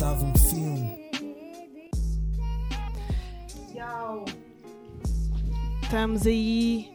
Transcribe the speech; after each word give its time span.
Estava 0.00 0.24
um 0.24 0.34
filme. 0.34 0.98
Estamos 5.82 6.26
aí. 6.26 6.90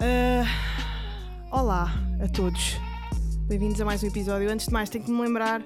Ah, 0.00 0.46
olá 1.50 1.92
a 2.24 2.28
todos. 2.28 2.78
Bem-vindos 3.46 3.78
a 3.82 3.84
mais 3.84 4.02
um 4.02 4.06
episódio. 4.06 4.50
Antes 4.50 4.64
de 4.64 4.72
mais, 4.72 4.88
tenho 4.88 5.04
que 5.04 5.10
me 5.10 5.20
lembrar 5.20 5.62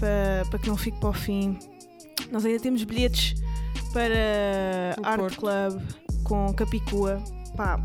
para, 0.00 0.42
para 0.50 0.58
que 0.58 0.68
não 0.68 0.76
fique 0.76 0.98
para 0.98 1.10
o 1.10 1.12
fim. 1.12 1.56
Nós 2.32 2.44
ainda 2.44 2.60
temos 2.60 2.82
bilhetes 2.82 3.40
para 3.92 5.00
O 5.00 5.06
Art 5.06 5.20
Porto. 5.20 5.36
Club 5.36 5.80
com 6.24 6.52
Capicua. 6.54 7.22
Pá, 7.56 7.80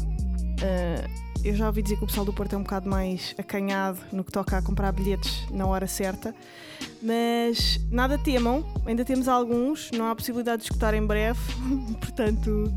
ah, 0.64 1.08
eu 1.44 1.56
já 1.56 1.68
ouvi 1.68 1.84
dizer 1.84 1.98
que 1.98 2.04
o 2.04 2.08
pessoal 2.08 2.26
do 2.26 2.34
Porto 2.34 2.54
é 2.54 2.58
um 2.58 2.64
bocado 2.64 2.90
mais 2.90 3.36
acanhado 3.38 4.00
no 4.12 4.24
que 4.24 4.32
toca 4.32 4.58
a 4.58 4.64
comprar 4.64 4.92
bilhetes 4.92 5.48
na 5.52 5.68
hora 5.68 5.86
certa. 5.86 6.34
Mas 7.02 7.80
nada 7.90 8.18
temam, 8.18 8.64
ainda 8.86 9.04
temos 9.04 9.28
alguns, 9.28 9.90
não 9.92 10.06
há 10.06 10.16
possibilidade 10.16 10.62
de 10.62 10.68
escutar 10.70 10.94
em 10.94 11.06
breve, 11.06 11.40
portanto, 12.00 12.72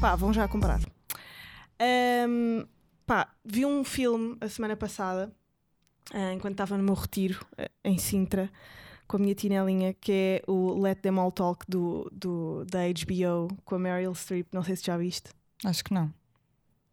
pá, 0.00 0.14
vão 0.14 0.32
já 0.32 0.46
comprar. 0.46 0.80
Ahm, 1.78 2.66
pá, 3.06 3.32
vi 3.44 3.64
um 3.64 3.82
filme 3.82 4.36
a 4.40 4.48
semana 4.48 4.76
passada, 4.76 5.32
ah, 6.12 6.32
enquanto 6.34 6.52
estava 6.52 6.76
no 6.76 6.84
meu 6.84 6.94
retiro 6.94 7.40
ah, 7.56 7.70
em 7.82 7.96
Sintra, 7.96 8.50
com 9.06 9.16
a 9.16 9.20
minha 9.20 9.34
tinelinha, 9.34 9.94
que 9.94 10.12
é 10.12 10.42
o 10.46 10.78
Let 10.78 11.00
Them 11.00 11.18
All 11.18 11.32
Talk 11.32 11.64
do, 11.66 12.08
do, 12.12 12.64
da 12.66 12.80
HBO 12.86 13.48
com 13.64 13.74
a 13.74 13.78
Meryl 13.78 14.14
Streep. 14.14 14.46
Não 14.52 14.62
sei 14.62 14.76
se 14.76 14.84
já 14.86 14.96
viste. 14.96 15.30
Acho 15.64 15.82
que 15.82 15.92
não. 15.92 16.12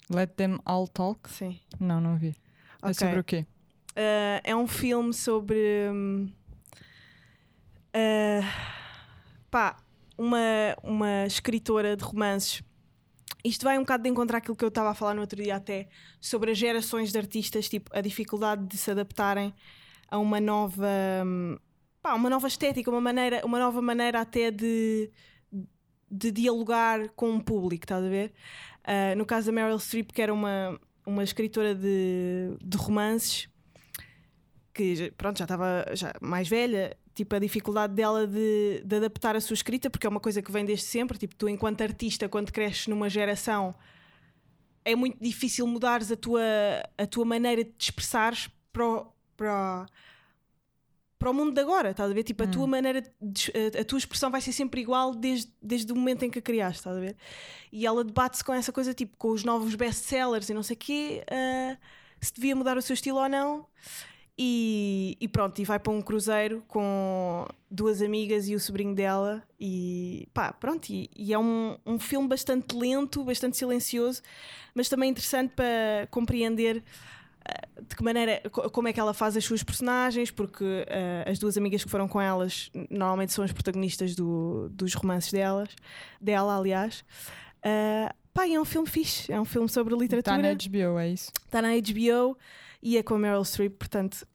Let 0.10 0.32
them 0.36 0.58
all 0.66 0.88
talk? 0.88 1.30
Sim. 1.30 1.60
Não, 1.80 2.02
não 2.02 2.18
vi. 2.18 2.30
É 2.82 2.88
Ok. 2.88 2.94
sobre 2.96 3.20
o 3.20 3.24
quê? 3.24 3.46
Uh, 3.92 4.42
é 4.44 4.56
um 4.56 4.66
filme 4.66 5.14
sobre 5.14 5.58
hum, 5.92 6.32
uh, 7.98 8.46
pá, 9.50 9.78
uma, 10.18 10.40
uma 10.84 11.26
escritora 11.26 11.98
de 11.98 12.04
romances. 12.04 12.62
Isto 13.44 13.64
vai 13.64 13.78
um 13.78 13.82
bocado 13.82 14.04
de 14.04 14.10
encontrar 14.10 14.40
aquilo 14.40 14.56
que 14.56 14.64
eu 14.64 14.70
estava 14.70 14.90
a 14.90 14.94
falar 14.94 15.14
no 15.14 15.22
outro 15.22 15.42
dia 15.42 15.56
até 15.56 15.88
sobre 16.20 16.52
as 16.52 16.58
gerações 16.58 17.12
de 17.12 17.18
artistas, 17.18 17.70
tipo, 17.70 17.90
a 17.94 18.02
dificuldade 18.02 18.66
de 18.66 18.78
se 18.78 18.92
adaptarem 18.92 19.54
a 20.10 20.18
uma 20.18 20.40
nova 20.40 20.88
pá, 22.02 22.14
uma 22.14 22.30
nova 22.30 22.48
estética, 22.48 22.90
uma, 22.90 23.02
maneira, 23.02 23.46
uma 23.46 23.60
nova 23.60 23.82
maneira 23.82 24.22
até 24.22 24.50
de, 24.50 25.12
de 26.10 26.32
dialogar 26.32 27.10
com 27.10 27.36
o 27.36 27.44
público, 27.44 27.84
estás 27.84 28.04
a 28.04 28.10
ver? 28.10 28.34
Uh, 28.84 29.18
no 29.18 29.26
caso 29.26 29.48
da 29.48 29.52
Meryl 29.52 29.78
Streep, 29.78 30.12
que 30.12 30.22
era 30.22 30.34
uma, 30.34 30.80
uma 31.06 31.24
escritora 31.24 31.76
de, 31.76 32.58
de 32.64 32.78
romances, 32.78 33.50
que 34.74 35.12
pronto, 35.18 35.38
já 35.38 35.46
estava 35.46 35.86
já 35.94 36.14
mais 36.22 36.48
velha, 36.48 36.96
tipo 37.18 37.36
a 37.36 37.40
dificuldade 37.40 37.94
dela 37.94 38.28
de, 38.28 38.84
de 38.86 38.96
adaptar 38.96 39.36
a 39.36 39.42
sua 39.42 39.56
escrita, 39.56 39.90
porque 39.90 40.06
é 40.06 40.10
uma 40.10 40.20
coisa 40.20 40.42
que 40.42 40.52
vem 40.52 40.64
desde 40.64 40.86
sempre, 40.86 41.18
tipo, 41.18 41.36
tu 41.36 41.50
enquanto 41.50 41.82
artista, 41.82 42.30
quando 42.30 42.52
cresces 42.52 42.88
numa 42.88 43.10
geração, 43.10 43.74
é 44.86 44.96
muito 44.96 45.18
difícil 45.20 45.66
mudares 45.66 46.12
a 46.12 46.16
tua, 46.16 46.42
a 46.96 47.08
tua 47.08 47.26
maneira 47.26 47.64
de 47.64 47.72
te 47.72 47.86
expressares 47.86 48.50
para 48.72 48.86
o, 48.86 49.08
para, 49.36 49.88
para 51.18 51.32
o 51.32 51.34
mundo 51.34 51.54
de 51.54 51.60
agora, 51.60 51.90
estás 51.90 52.12
a 52.12 52.14
ver? 52.14 52.24
Tipo, 52.24 52.44
a 52.44 52.48
tua 52.48 52.68
maneira, 52.68 53.02
de, 53.02 53.52
a, 53.76 53.82
a 53.82 53.84
tua 53.84 53.98
expressão 53.98 54.30
vai 54.30 54.40
ser 54.40 54.52
sempre 54.52 54.80
igual 54.80 55.16
desde, 55.16 55.52
desde 55.60 55.92
o 55.92 55.96
momento 55.96 56.24
em 56.24 56.30
que 56.30 56.38
a 56.38 56.42
criaste, 56.42 56.78
estás 56.78 56.96
a 56.96 57.00
ver? 57.00 57.18
E 57.72 57.88
ela 57.88 58.04
debate-se 58.04 58.44
com 58.44 58.54
essa 58.54 58.72
coisa, 58.72 58.94
tipo, 58.94 59.18
com 59.18 59.30
os 59.32 59.44
novos 59.44 59.74
best-sellers 59.74 60.50
e 60.50 60.54
não 60.54 60.62
sei 60.62 60.76
o 60.76 60.80
quê, 60.80 61.24
ah, 61.32 61.78
se 62.22 62.32
devia 62.32 62.56
mudar 62.56 62.78
o 62.78 62.82
seu 62.82 62.94
estilo 62.94 63.18
ou 63.18 63.28
não. 63.28 63.66
E, 64.40 65.18
e 65.20 65.28
pronto, 65.28 65.60
e 65.60 65.66
vai 65.66 65.80
para 65.80 65.92
um 65.92 66.00
cruzeiro 66.02 66.64
com 66.68 67.44
duas 67.72 68.02
amigas 68.04 68.48
e 68.48 68.54
o 68.54 68.60
sobrinho 68.60 68.94
dela. 68.94 69.42
E 69.60 70.28
pá, 70.34 70.54
pronto. 70.54 70.90
E, 70.92 71.10
e 71.16 71.34
é 71.34 71.40
um, 71.40 71.76
um 71.86 71.98
filme 71.98 72.28
bastante 72.28 72.76
lento, 72.76 73.24
bastante 73.24 73.58
silencioso, 73.58 74.22
mas 74.76 74.88
também 74.90 75.10
interessante 75.10 75.54
para 75.56 76.08
compreender 76.12 76.84
ah, 77.44 77.82
de 77.82 77.96
que 77.96 78.04
maneira, 78.04 78.42
co- 78.52 78.70
como 78.70 78.88
é 78.88 78.94
que 78.94 79.00
ela 79.00 79.12
faz 79.14 79.36
as 79.36 79.44
suas 79.44 79.64
personagens, 79.64 80.30
porque 80.30 80.86
ah, 80.88 81.30
as 81.32 81.40
duas 81.40 81.58
amigas 81.58 81.84
que 81.84 81.90
foram 81.90 82.08
com 82.08 82.22
elas 82.22 82.70
normalmente 82.92 83.34
são 83.34 83.44
as 83.44 83.52
protagonistas 83.52 84.16
do- 84.16 84.70
dos 84.70 84.94
romances 84.94 85.32
delas, 85.32 85.70
dela, 86.22 86.56
aliás. 86.56 87.04
Ah, 87.64 88.14
pá, 88.36 88.48
é 88.48 88.60
um 88.60 88.66
filme 88.66 88.88
fixe, 88.88 89.32
é 89.34 89.42
um 89.42 89.46
filme 89.46 89.68
sobre 89.68 89.96
literatura. 89.96 90.36
Está 90.54 90.78
na 90.78 90.90
HBO, 90.92 91.00
é 91.00 91.10
isso? 91.10 91.32
Está 91.44 91.60
na 91.60 91.70
HBO 91.70 92.38
e 92.84 92.98
é 92.98 93.02
com 93.02 93.16
a 93.16 93.18
Meryl 93.18 93.44
Streep, 93.44 93.74
portanto, 93.80 94.28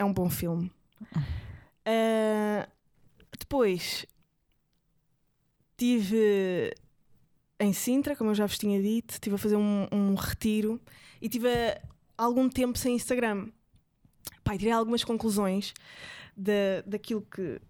é 0.00 0.04
um 0.04 0.12
bom 0.12 0.28
filme. 0.30 0.72
Ah, 1.84 2.68
depois 3.38 4.06
tive 5.76 6.74
em 7.58 7.72
Sintra, 7.72 8.16
como 8.16 8.30
eu 8.30 8.34
já 8.34 8.46
vos 8.46 8.58
tinha 8.58 8.80
dito, 8.80 9.12
estive 9.12 9.34
a 9.36 9.38
fazer 9.38 9.56
um, 9.56 9.86
um 9.92 10.14
retiro 10.14 10.80
e 11.20 11.28
tive 11.28 11.48
ah, 11.48 11.80
algum 12.16 12.48
tempo 12.48 12.78
sem 12.78 12.94
Instagram. 12.94 13.48
E 14.52 14.58
tirei 14.58 14.72
algumas 14.72 15.04
conclusões 15.04 15.72
da, 16.36 16.80
daquilo 16.84 17.22
que 17.22 17.60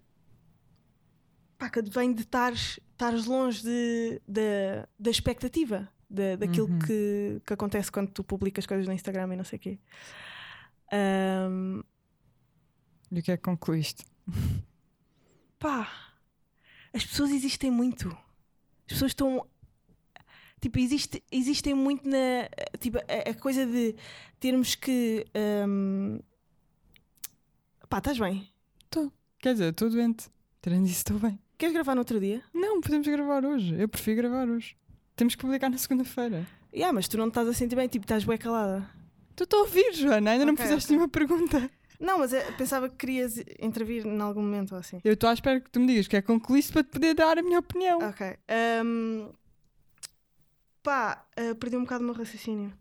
pá, 1.58 1.68
que 1.68 1.82
vem 1.82 2.12
de 2.14 2.22
estares 2.22 2.78
longe 3.26 3.62
de, 3.62 4.22
da, 4.26 4.88
da 4.98 5.10
expectativa 5.10 5.86
da, 6.08 6.36
daquilo 6.36 6.68
Uhum. 6.68 6.78
que, 6.78 7.42
que 7.44 7.52
acontece 7.52 7.92
quando 7.92 8.10
tu 8.10 8.24
publicas 8.24 8.64
coisas 8.64 8.86
no 8.86 8.94
Instagram 8.94 9.34
e 9.34 9.36
não 9.36 9.44
sei 9.44 9.58
o 9.58 9.60
quê. 9.60 9.78
Ahm, 10.90 11.82
E 13.10 13.18
o 13.18 13.22
que 13.22 13.32
é 13.32 13.36
que 13.36 13.42
concluíste? 13.42 14.04
pá, 15.58 15.88
as 16.92 17.04
pessoas 17.04 17.30
existem 17.30 17.70
muito. 17.70 18.08
As 18.86 18.92
pessoas 18.94 19.10
estão. 19.12 19.46
Tipo, 20.60 20.78
existe, 20.78 21.22
existem 21.32 21.74
muito 21.74 22.08
na. 22.08 22.48
Tipo, 22.78 22.98
a, 22.98 23.30
a 23.30 23.34
coisa 23.34 23.64
de 23.66 23.94
termos 24.38 24.74
que. 24.74 25.26
ahm, 25.34 26.18
pá, 27.88 27.98
estás 27.98 28.18
bem? 28.18 28.48
Quer 29.38 29.54
dizer, 29.54 29.70
estou 29.70 29.88
doente. 29.88 30.28
Tirando 30.60 30.84
isso, 30.84 30.96
estou 30.98 31.18
bem. 31.18 31.38
Queres 31.56 31.72
gravar 31.72 31.94
no 31.94 32.02
outro 32.02 32.20
dia? 32.20 32.42
Não, 32.52 32.78
podemos 32.80 33.06
gravar 33.06 33.42
hoje. 33.42 33.74
Eu 33.80 33.88
prefiro 33.88 34.18
gravar 34.18 34.46
hoje. 34.46 34.76
Temos 35.16 35.34
que 35.34 35.40
publicar 35.40 35.70
na 35.70 35.78
segunda-feira. 35.78 36.46
Yeah, 36.74 36.92
mas 36.92 37.08
tu 37.08 37.16
não 37.16 37.28
estás 37.28 37.48
a 37.48 37.54
sentir 37.54 37.74
bem, 37.74 37.88
tipo, 37.88 38.04
estás 38.04 38.22
bem 38.22 38.36
calada. 38.36 38.86
Tu 39.34 39.44
estou 39.44 39.60
a 39.60 39.62
ouvir, 39.62 39.94
Joana. 39.94 40.32
Ainda 40.32 40.44
não 40.44 40.52
Ok, 40.52 40.62
fizeste 40.62 40.88
ok. 40.88 40.94
nenhuma 40.96 41.08
pergunta. 41.08 41.70
Não, 42.00 42.18
mas 42.18 42.32
eu 42.32 42.40
pensava 42.56 42.88
que 42.88 42.96
querias 42.96 43.36
intervir 43.60 44.06
em 44.06 44.20
algum 44.20 44.40
momento 44.40 44.72
ou 44.72 44.78
assim. 44.78 45.00
Eu 45.04 45.12
estou 45.12 45.28
à 45.28 45.34
espera 45.34 45.60
que 45.60 45.70
tu 45.70 45.78
me 45.78 45.86
digas 45.86 46.08
que 46.08 46.16
é 46.16 46.20
que 46.22 46.26
concluíste 46.26 46.72
para 46.72 46.82
te 46.82 46.88
poder 46.90 47.14
dar 47.14 47.38
a 47.38 47.42
minha 47.42 47.58
opinião. 47.58 47.98
Ok. 48.08 48.26
ahm, 48.48 49.28
pá, 50.82 51.26
ah, 51.36 51.54
perdi 51.58 51.76
um 51.76 51.82
bocado 51.82 52.02
o 52.02 52.06
meu 52.06 52.14
raciocínio. 52.14 52.72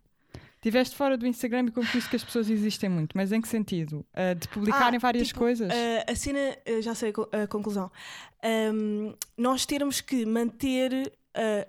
Estiveste 0.55 0.95
fora 0.95 1.17
do 1.17 1.25
Instagram 1.25 1.65
e 1.67 1.71
concluíste 1.71 2.09
que 2.09 2.15
as 2.17 2.23
pessoas 2.23 2.49
existem 2.49 2.89
muito. 2.89 3.15
Mas 3.15 3.31
em 3.31 3.39
que 3.41 3.47
sentido? 3.47 4.05
Ah, 4.13 4.33
de 4.33 4.47
publicarem 4.49 4.97
Ah, 4.97 4.99
várias 4.99 5.27
tipo, 5.27 5.39
coisas? 5.39 5.71
Ah, 5.73 6.11
a 6.11 6.15
cena, 6.15 6.57
ah, 6.65 6.81
já 6.81 6.93
sei 6.95 7.09
a 7.09 7.13
co- 7.13 7.29
a 7.31 7.47
conclusão. 7.47 7.89
Ahm, 8.43 9.13
nós 9.37 9.65
termos 9.65 10.01
que 10.01 10.25
manter 10.25 11.13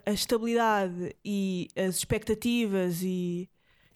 a 0.04 0.10
estabilidade 0.10 1.14
e 1.24 1.68
as 1.76 1.96
expectativas 1.96 3.02
e, 3.02 3.48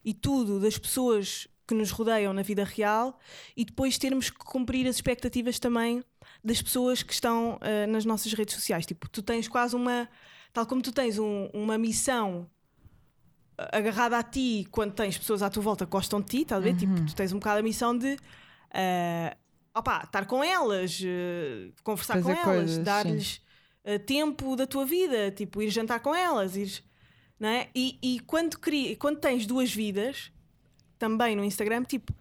e 0.05 0.13
tudo 0.13 0.57
das 0.59 0.77
pessoas 0.77 1.49
que 1.67 1.73
nos 1.73 1.91
rodeiam 1.91 2.33
na 2.33 2.41
vida 2.41 2.63
real 2.63 3.17
e 3.57 3.65
depois 3.65 3.97
termos 3.97 4.29
que 4.29 4.37
cumprir 4.37 4.87
as 4.87 4.95
expectativas 4.95 5.57
também 5.59 6.03
das 6.43 6.61
pessoas 6.61 7.01
que 7.03 7.13
estão 7.13 7.57
ah, 7.61 7.87
nas 7.87 8.05
nossas 8.05 8.31
redes 8.33 8.53
sociais. 8.55 8.85
Tipo, 8.85 9.09
tu 9.09 9.21
tens 9.21 9.47
quase 9.47 9.75
uma. 9.75 10.07
Tal 10.53 10.65
como 10.65 10.81
tu 10.81 10.91
tens 10.91 11.17
um- 11.19 11.49
uma 11.53 11.77
missão 11.77 12.49
agarrada 13.57 14.17
a 14.17 14.23
ti 14.23 14.67
quando 14.71 14.93
tens 14.93 15.17
pessoas 15.17 15.41
à 15.41 15.49
tua 15.49 15.63
volta 15.63 15.85
que 15.85 15.91
gostam 15.91 16.19
de 16.19 16.27
ti, 16.27 16.41
estás 16.41 16.61
a 16.61 16.63
ver? 16.63 16.75
Tipo, 16.75 16.93
tu 17.05 17.15
tens 17.15 17.31
um 17.31 17.39
bocado 17.39 17.59
a 17.59 17.63
missão 17.63 17.97
de 17.97 18.17
opá, 19.73 20.01
estar 20.05 20.25
com 20.25 20.43
elas, 20.43 21.01
eh, 21.03 21.71
conversar 21.83 22.21
Fazer 22.21 22.35
com 22.35 22.51
elas, 22.51 22.77
dar-lhes 22.83 23.41
eh, 23.83 23.97
tempo 23.99 24.55
da 24.55 24.65
tua 24.67 24.85
vida, 24.85 25.31
tipo, 25.31 25.61
ir 25.61 25.69
jantar 25.69 25.99
com 26.01 26.13
elas, 26.13 26.55
ir, 26.55 26.83
não 27.39 27.47
é? 27.49 27.69
E, 27.75 27.97
e 28.01 28.19
quando, 28.21 28.57
cri- 28.59 28.95
quando 28.97 29.19
tens 29.19 29.45
duas 29.45 29.73
vidas, 29.73 30.31
também 30.97 31.35
no 31.35 31.43
Instagram, 31.43 31.83
tipo, 31.83 32.13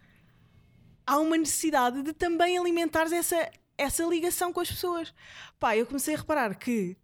há 1.07 1.19
uma 1.19 1.37
necessidade 1.37 2.03
de 2.03 2.13
também 2.13 2.57
alimentares 2.59 3.13
essa, 3.13 3.51
essa 3.77 4.05
ligação 4.05 4.53
com 4.53 4.61
as 4.61 4.71
pessoas. 4.71 5.15
Pá, 5.59 5.77
eu 5.77 5.87
comecei 5.87 6.15
a 6.15 6.19
reparar 6.19 6.55
que 6.57 6.97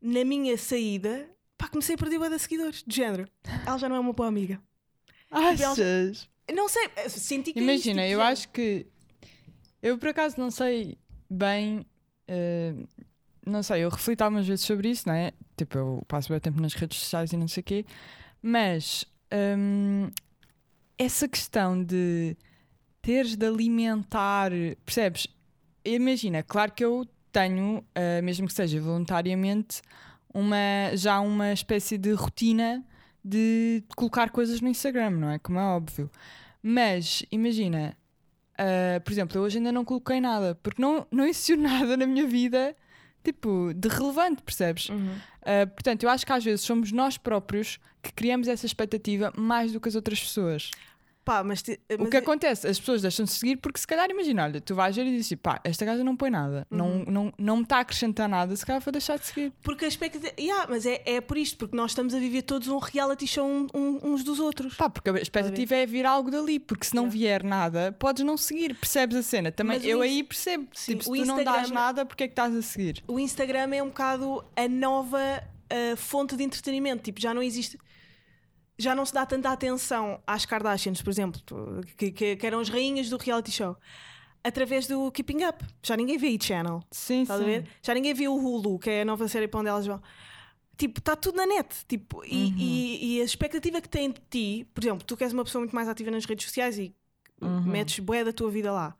na 0.00 0.24
minha 0.24 0.56
saída, 0.58 1.28
pá, 1.56 1.68
comecei 1.68 1.94
a 1.94 1.98
perder 1.98 2.18
bué 2.18 2.28
de 2.28 2.38
seguidores, 2.38 2.84
de 2.86 2.94
género. 2.96 3.28
Ela 3.66 3.78
já 3.78 3.88
não 3.88 3.96
é 3.96 4.00
uma 4.00 4.12
boa 4.12 4.28
amiga. 4.28 4.60
Achas? 5.30 6.28
Não 6.54 6.68
sei, 6.68 6.88
eh, 6.96 7.08
senti 7.08 7.52
que 7.52 7.58
é 7.58 7.62
Imagina, 7.62 7.74
isto, 7.76 7.86
tipo, 7.86 8.00
eu 8.00 8.08
género. 8.18 8.22
acho 8.22 8.48
que. 8.50 8.86
Eu 9.82 9.98
por 9.98 10.08
acaso 10.08 10.38
não 10.38 10.50
sei 10.50 10.96
bem. 11.28 11.84
eh, 12.28 12.74
não 13.44 13.62
sei, 13.62 13.84
eu 13.84 13.88
reflito 13.88 14.22
algumas 14.22 14.46
vezes 14.46 14.64
sobre 14.64 14.90
isso, 14.90 15.08
não 15.08 15.14
é? 15.14 15.32
Tipo, 15.56 15.78
eu 15.78 16.04
passo 16.08 16.28
bem 16.28 16.38
tempo 16.40 16.60
nas 16.60 16.74
redes 16.74 16.98
sociais 16.98 17.32
e 17.32 17.36
não 17.36 17.46
sei 17.48 17.60
o 17.60 17.64
quê, 17.64 17.86
mas 18.42 19.04
hum, 19.58 20.10
essa 20.98 21.28
questão 21.28 21.82
de 21.82 22.36
teres 23.02 23.36
de 23.36 23.46
alimentar, 23.46 24.50
percebes? 24.84 25.26
imagina, 25.84 26.42
claro 26.42 26.72
que 26.72 26.84
eu 26.84 27.06
tenho, 27.30 27.78
uh, 27.78 28.22
mesmo 28.22 28.46
que 28.46 28.52
seja 28.52 28.80
voluntariamente, 28.80 29.82
uma, 30.32 30.94
já 30.94 31.20
uma 31.20 31.52
espécie 31.52 31.96
de 31.96 32.12
rotina 32.12 32.84
de 33.24 33.82
colocar 33.96 34.30
coisas 34.30 34.60
no 34.60 34.68
Instagram, 34.68 35.10
não 35.10 35.30
é? 35.30 35.38
Como 35.38 35.58
é 35.58 35.62
óbvio. 35.62 36.10
Mas 36.62 37.24
imagina, 37.30 37.96
uh, 38.54 39.00
por 39.02 39.12
exemplo, 39.12 39.38
eu 39.38 39.42
hoje 39.42 39.58
ainda 39.58 39.70
não 39.70 39.84
coloquei 39.84 40.20
nada, 40.20 40.54
porque 40.62 40.80
não, 40.80 41.06
não 41.10 41.24
existiu 41.24 41.56
nada 41.58 41.96
na 41.96 42.06
minha 42.06 42.26
vida 42.26 42.74
tipo 43.24 43.72
de 43.74 43.88
relevante, 43.88 44.42
percebes? 44.42 44.88
Uhum. 44.88 45.16
Uh, 45.46 45.66
portanto, 45.68 46.02
eu 46.02 46.10
acho 46.10 46.26
que 46.26 46.32
às 46.32 46.44
vezes 46.44 46.62
somos 46.62 46.90
nós 46.90 47.16
próprios 47.16 47.78
que 48.02 48.12
criamos 48.12 48.48
essa 48.48 48.66
expectativa 48.66 49.32
mais 49.36 49.72
do 49.72 49.80
que 49.80 49.88
as 49.88 49.94
outras 49.94 50.20
pessoas. 50.20 50.72
Pá, 51.26 51.42
mas, 51.42 51.60
te, 51.60 51.72
O 51.98 52.02
mas 52.04 52.08
que 52.10 52.16
é- 52.16 52.20
acontece? 52.20 52.68
As 52.68 52.78
pessoas 52.78 53.02
deixam-se 53.02 53.34
seguir 53.40 53.56
porque 53.56 53.80
se 53.80 53.86
calhar 53.86 54.08
imagina, 54.08 54.44
olha, 54.44 54.60
tu 54.60 54.76
vais 54.76 54.94
ver 54.94 55.04
e 55.06 55.10
dizes 55.16 55.36
pá, 55.42 55.60
esta 55.64 55.84
gaja 55.84 56.04
não 56.04 56.16
põe 56.16 56.30
nada, 56.30 56.64
não, 56.70 56.86
Uhum. 56.88 57.04
não, 57.08 57.32
não 57.36 57.56
me 57.56 57.62
está 57.64 57.78
a 57.78 57.80
acrescentar 57.80 58.28
nada, 58.28 58.54
se 58.54 58.64
calhar 58.64 58.80
vou 58.80 58.92
deixar 58.92 59.18
de 59.18 59.26
seguir. 59.26 59.52
Porque 59.60 59.84
a 59.84 59.88
expectativa. 59.88 60.32
Yeah, 60.38 60.66
mas 60.70 60.86
é, 60.86 61.02
é 61.04 61.20
por 61.20 61.36
isto, 61.36 61.58
porque 61.58 61.76
nós 61.76 61.90
estamos 61.90 62.14
a 62.14 62.20
viver 62.20 62.42
todos 62.42 62.68
um 62.68 62.78
reality 62.78 63.26
show 63.26 63.44
um- 63.44 63.66
um- 63.74 63.98
uns 64.12 64.22
dos 64.22 64.38
outros. 64.38 64.74
Pá, 64.76 64.88
porque 64.88 65.10
a 65.10 65.14
expectativa 65.20 65.74
é 65.74 65.84
vir 65.84 66.06
algo 66.06 66.30
dali, 66.30 66.60
porque 66.60 66.86
se 66.86 66.94
não 66.94 67.10
vier 67.10 67.42
nada, 67.42 67.90
podes 67.98 68.24
não 68.24 68.36
seguir, 68.36 68.76
percebes 68.76 69.16
a 69.16 69.22
cena? 69.24 69.50
Também 69.50 69.78
Mas 69.78 69.84
o 69.84 69.88
eu 69.88 70.02
aí 70.02 70.22
percebo, 70.22 70.68
Sim, 70.72 70.92
tipo, 70.92 71.02
se 71.02 71.10
o 71.10 71.14
tu 71.16 71.24
não 71.26 71.42
dás 71.42 71.62
Instagram- 71.62 71.74
nada, 71.74 72.06
porque 72.06 72.22
é 72.22 72.28
que 72.28 72.32
estás 72.32 72.54
a 72.54 72.62
seguir? 72.62 73.02
O 73.08 73.18
Instagram 73.18 73.74
é 73.74 73.82
um 73.82 73.88
bocado 73.88 74.44
a 74.54 74.68
nova 74.68 75.42
ah, 75.68 75.96
fonte 75.96 76.36
de 76.36 76.44
entretenimento. 76.44 77.02
Tipo, 77.02 77.20
já 77.20 77.34
não 77.34 77.42
existe. 77.42 77.76
Já 78.78 78.94
não 78.94 79.06
se 79.06 79.12
dá 79.14 79.24
tanta 79.24 79.50
atenção 79.50 80.20
às 80.26 80.44
Kardashians, 80.44 81.00
por 81.02 81.10
exemplo, 81.10 81.40
que, 81.96 82.10
que- 82.12 82.36
que 82.36 82.46
eram 82.46 82.60
as 82.60 82.68
rainhas 82.68 83.08
do 83.08 83.16
reality 83.16 83.50
show, 83.50 83.76
através 84.44 84.86
do 84.86 85.10
Keeping 85.10 85.44
Up. 85.44 85.64
Já 85.82 85.96
ninguém 85.96 86.18
vê 86.18 86.28
E-Channel. 86.28 86.82
Sim, 86.90 87.24
sim. 87.24 87.64
Já 87.82 87.94
ninguém 87.94 88.12
viu 88.12 88.34
o 88.34 88.38
Hulu, 88.38 88.78
que 88.78 88.90
é 88.90 89.02
a 89.02 89.04
nova 89.04 89.26
série 89.28 89.48
para 89.48 89.60
onde 89.60 89.68
elas 89.70 89.86
vão. 89.86 90.02
Tipo, 90.76 90.98
está 91.00 91.16
tudo 91.16 91.36
na 91.36 91.46
net. 91.46 91.74
Tipo, 91.88 92.22
e, 92.24 92.28
Uhum. 92.44 92.54
e- 92.58 93.16
e 93.16 93.20
a 93.22 93.24
expectativa 93.24 93.80
que 93.80 93.88
tem 93.88 94.10
de 94.10 94.20
ti, 94.30 94.68
por 94.74 94.84
exemplo, 94.84 95.04
tu 95.06 95.16
que 95.16 95.24
és 95.24 95.32
uma 95.32 95.42
pessoa 95.44 95.60
muito 95.60 95.74
mais 95.74 95.88
ativa 95.88 96.10
nas 96.10 96.26
redes 96.26 96.44
sociais 96.44 96.78
e 96.78 96.94
Uhum. 97.40 97.62
metes 97.62 97.98
bué 97.98 98.22
da 98.24 98.32
tua 98.32 98.50
vida 98.50 98.70
lá. 98.70 98.94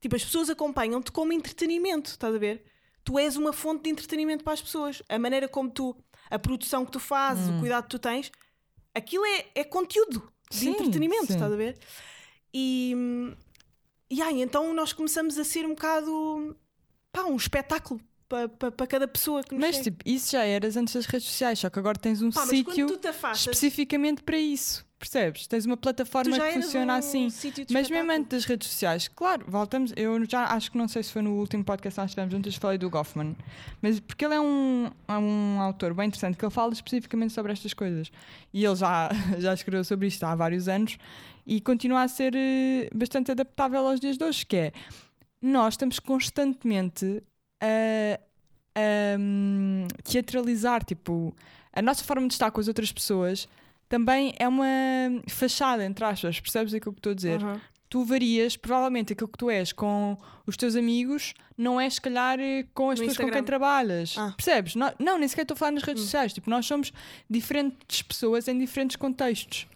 Tipo, 0.00 0.16
as 0.16 0.24
pessoas 0.24 0.50
acompanham-te 0.50 1.12
como 1.12 1.32
entretenimento, 1.32 2.10
estás 2.10 2.34
a 2.34 2.38
ver? 2.38 2.64
Tu 3.04 3.16
és 3.18 3.36
uma 3.36 3.52
fonte 3.52 3.84
de 3.84 3.90
entretenimento 3.90 4.42
para 4.42 4.52
as 4.54 4.60
pessoas. 4.62 5.02
A 5.08 5.18
maneira 5.20 5.48
como 5.48 5.70
tu, 5.70 5.96
a 6.28 6.38
produção 6.38 6.84
que 6.84 6.90
tu 6.92 7.00
fazes, 7.00 7.48
Hum. 7.48 7.56
o 7.56 7.60
cuidado 7.60 7.84
que 7.84 7.90
tu 7.90 7.98
tens, 7.98 8.30
aquilo 8.94 9.24
é, 9.26 9.46
é 9.54 9.64
conteúdo 9.64 10.30
de 10.50 10.56
Sim, 10.58 10.70
entretenimento, 10.70 11.26
sim. 11.26 11.34
estás 11.34 11.52
a 11.52 11.56
ver? 11.56 11.76
E, 12.52 12.94
e 14.10 14.22
aí, 14.22 14.40
então 14.40 14.72
nós 14.72 14.92
começamos 14.92 15.38
a 15.38 15.44
ser 15.44 15.66
um 15.66 15.70
bocado 15.70 16.56
pá, 17.12 17.24
um 17.24 17.36
espetáculo 17.36 18.00
para 18.28 18.48
pa, 18.48 18.70
pa 18.70 18.86
cada 18.86 19.06
pessoa 19.08 19.42
que 19.42 19.54
nos 19.54 19.60
Mas 19.60 19.76
segue. 19.76 19.90
tipo, 19.90 20.08
isso 20.08 20.32
já 20.32 20.44
eras 20.44 20.76
antes 20.76 20.94
das 20.94 21.06
redes 21.06 21.26
sociais, 21.28 21.58
só 21.58 21.68
que 21.70 21.78
agora 21.78 21.98
tens 21.98 22.22
um 22.22 22.30
Pá, 22.30 22.46
sítio 22.46 22.86
especificamente 23.34 24.22
para 24.22 24.38
isso, 24.38 24.84
percebes? 24.98 25.46
Tens 25.46 25.64
uma 25.64 25.76
plataforma 25.76 26.38
que 26.38 26.52
funciona 26.52 26.96
assim. 26.96 27.28
Mas 27.70 27.88
mesmo 27.88 28.10
antes 28.10 28.28
das 28.28 28.44
redes 28.44 28.68
sociais, 28.68 29.08
claro, 29.08 29.44
voltamos. 29.46 29.92
Eu 29.96 30.24
já 30.28 30.44
acho 30.46 30.70
que 30.72 30.78
não 30.78 30.88
sei 30.88 31.02
se 31.02 31.12
foi 31.12 31.22
no 31.22 31.34
último 31.34 31.64
podcast 31.64 31.96
que 31.96 32.02
nós 32.02 32.10
tivemos 32.10 32.32
juntos, 32.32 32.56
falei 32.56 32.78
do 32.78 32.90
Goffman, 32.90 33.36
mas 33.80 34.00
porque 34.00 34.24
ele 34.24 34.34
é 34.34 34.40
um, 34.40 34.90
é 35.06 35.18
um 35.18 35.60
autor 35.60 35.94
bem 35.94 36.08
interessante 36.08 36.36
que 36.36 36.44
ele 36.44 36.52
fala 36.52 36.72
especificamente 36.72 37.32
sobre 37.32 37.52
estas 37.52 37.72
coisas 37.72 38.10
e 38.52 38.64
ele 38.64 38.76
já, 38.76 39.10
já 39.38 39.54
escreveu 39.54 39.84
sobre 39.84 40.08
isto 40.08 40.24
há 40.24 40.34
vários 40.34 40.68
anos 40.68 40.98
e 41.46 41.60
continua 41.60 42.02
a 42.02 42.08
ser 42.08 42.34
eh, 42.34 42.90
bastante 42.94 43.30
adaptável 43.30 43.86
aos 43.86 44.00
dias 44.00 44.18
de 44.18 44.24
hoje. 44.24 44.44
Que 44.44 44.56
é 44.56 44.72
nós 45.40 45.74
estamos 45.74 45.98
constantemente 45.98 47.22
a, 47.60 48.20
a, 48.74 49.18
hum, 49.18 49.86
teatralizar, 50.02 50.84
tipo, 50.84 51.34
a 51.72 51.80
nossa 51.80 52.04
forma 52.04 52.26
de 52.26 52.34
estar 52.34 52.50
com 52.50 52.60
as 52.60 52.68
outras 52.68 52.92
pessoas 52.92 53.48
também 53.88 54.34
é 54.38 54.46
uma 54.46 54.66
fachada, 55.28 55.84
entre 55.84 56.04
aspas, 56.04 56.38
percebes 56.40 56.74
aquilo 56.74 56.92
que 56.92 56.98
estou 57.00 57.12
a 57.12 57.14
dizer? 57.14 57.42
Aham. 57.42 57.60
tu 57.90 58.04
varias, 58.04 58.54
provavelmente 58.54 59.14
aquilo 59.14 59.28
que 59.28 59.38
tu 59.38 59.48
és 59.48 59.72
com 59.72 60.14
os 60.46 60.58
teus 60.58 60.76
amigos 60.76 61.32
não 61.56 61.80
é 61.80 61.88
se 61.88 61.98
calhar 61.98 62.38
eh, 62.38 62.66
com 62.74 62.90
as 62.90 63.00
No 63.00 63.06
pessoas 63.06 63.16
com 63.16 63.22
quem 63.22 63.28
Instagram. 63.40 63.44
trabalhas. 63.46 64.14
Ah. 64.18 64.34
Percebes? 64.36 64.74
Não, 64.74 64.92
não, 64.98 65.18
nem 65.18 65.26
sequer 65.26 65.42
estou 65.42 65.54
a 65.54 65.58
falar 65.58 65.70
nas 65.72 65.82
redes 65.82 66.02
Hum. 66.02 66.04
sociais. 66.04 66.34
Tipo, 66.34 66.50
nós 66.50 66.66
somos 66.66 66.92
diferentes 67.30 68.02
pessoas 68.02 68.46
em 68.46 68.58
diferentes 68.58 68.94
contextos. 68.96 69.66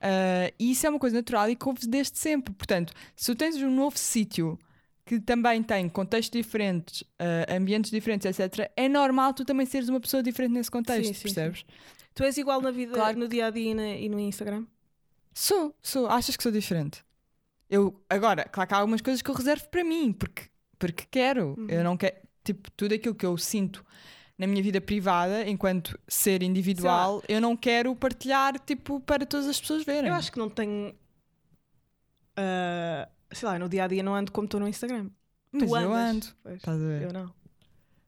Ah, 0.00 0.50
e 0.58 0.70
isso 0.70 0.86
é 0.86 0.90
uma 0.90 0.98
coisa 0.98 1.16
natural 1.16 1.50
e 1.50 1.54
que 1.54 1.68
houve 1.68 1.86
desde 1.86 2.16
sempre. 2.18 2.54
Portanto, 2.54 2.94
se 3.14 3.26
tu 3.30 3.36
tens 3.36 3.56
um 3.56 3.70
novo 3.70 3.98
sítio 3.98 4.58
que 5.04 5.20
também 5.20 5.62
tem 5.62 5.86
contextos 5.88 6.30
diferentes, 6.40 7.04
ah, 7.18 7.54
ambientes 7.56 7.90
diferentes, 7.90 8.24
etc., 8.26 8.70
é 8.74 8.88
normal 8.88 9.34
tu 9.34 9.44
também 9.44 9.66
seres 9.66 9.90
uma 9.90 10.00
pessoa 10.00 10.22
diferente 10.22 10.52
nesse 10.52 10.70
contexto, 10.70 11.08
Sim, 11.08 11.12
sim, 11.14 11.22
percebes? 11.24 11.64
Tu 12.20 12.24
és 12.24 12.36
igual 12.36 12.60
na 12.60 12.70
vida, 12.70 12.92
Claro. 12.92 13.18
no 13.18 13.26
dia 13.26 13.46
a 13.46 13.50
dia 13.50 13.70
e, 13.70 13.74
na- 13.74 13.94
e 13.96 14.06
no 14.10 14.20
Instagram? 14.20 14.66
Sou, 15.32 15.74
sou. 15.82 16.06
Achas 16.06 16.36
que 16.36 16.42
sou 16.42 16.52
diferente? 16.52 17.02
Eu, 17.68 17.98
agora, 18.10 18.44
claro 18.44 18.68
que 18.68 18.74
há 18.74 18.78
algumas 18.78 19.00
coisas 19.00 19.22
que 19.22 19.30
eu 19.30 19.34
reservo 19.34 19.66
para 19.70 19.82
mim, 19.82 20.12
porque, 20.12 20.42
porque 20.78 21.06
quero. 21.10 21.54
Uhum. 21.56 21.66
Eu 21.70 21.82
não 21.82 21.96
quero. 21.96 22.16
Tipo, 22.44 22.70
tudo 22.72 22.94
aquilo 22.94 23.14
que 23.14 23.24
eu 23.24 23.38
sinto 23.38 23.82
na 24.36 24.46
minha 24.46 24.62
vida 24.62 24.82
privada, 24.82 25.48
enquanto 25.48 25.98
ser 26.06 26.42
individual, 26.42 27.22
eu 27.26 27.40
não 27.40 27.56
quero 27.56 27.96
partilhar, 27.96 28.58
tipo, 28.60 29.00
para 29.00 29.24
todas 29.24 29.46
as 29.48 29.58
pessoas 29.58 29.82
verem. 29.84 30.10
Eu 30.10 30.14
acho 30.14 30.30
que 30.30 30.38
não 30.38 30.50
tenho. 30.50 30.94
ah, 32.36 33.08
sei 33.32 33.48
lá, 33.48 33.58
no 33.58 33.66
dia 33.68 33.84
a 33.84 33.88
dia 33.88 34.02
não 34.02 34.14
ando 34.14 34.30
como 34.30 34.44
estou 34.44 34.60
no 34.60 34.68
Instagram. 34.68 35.08
Mas 35.52 35.70
tu 35.70 35.76
eu 35.76 35.92
andas. 35.94 36.26
ando. 36.26 36.26
Pois, 36.42 36.56
Estás 36.56 36.76
a 36.82 36.86
ver? 36.86 37.02
eu 37.02 37.12
não. 37.14 37.32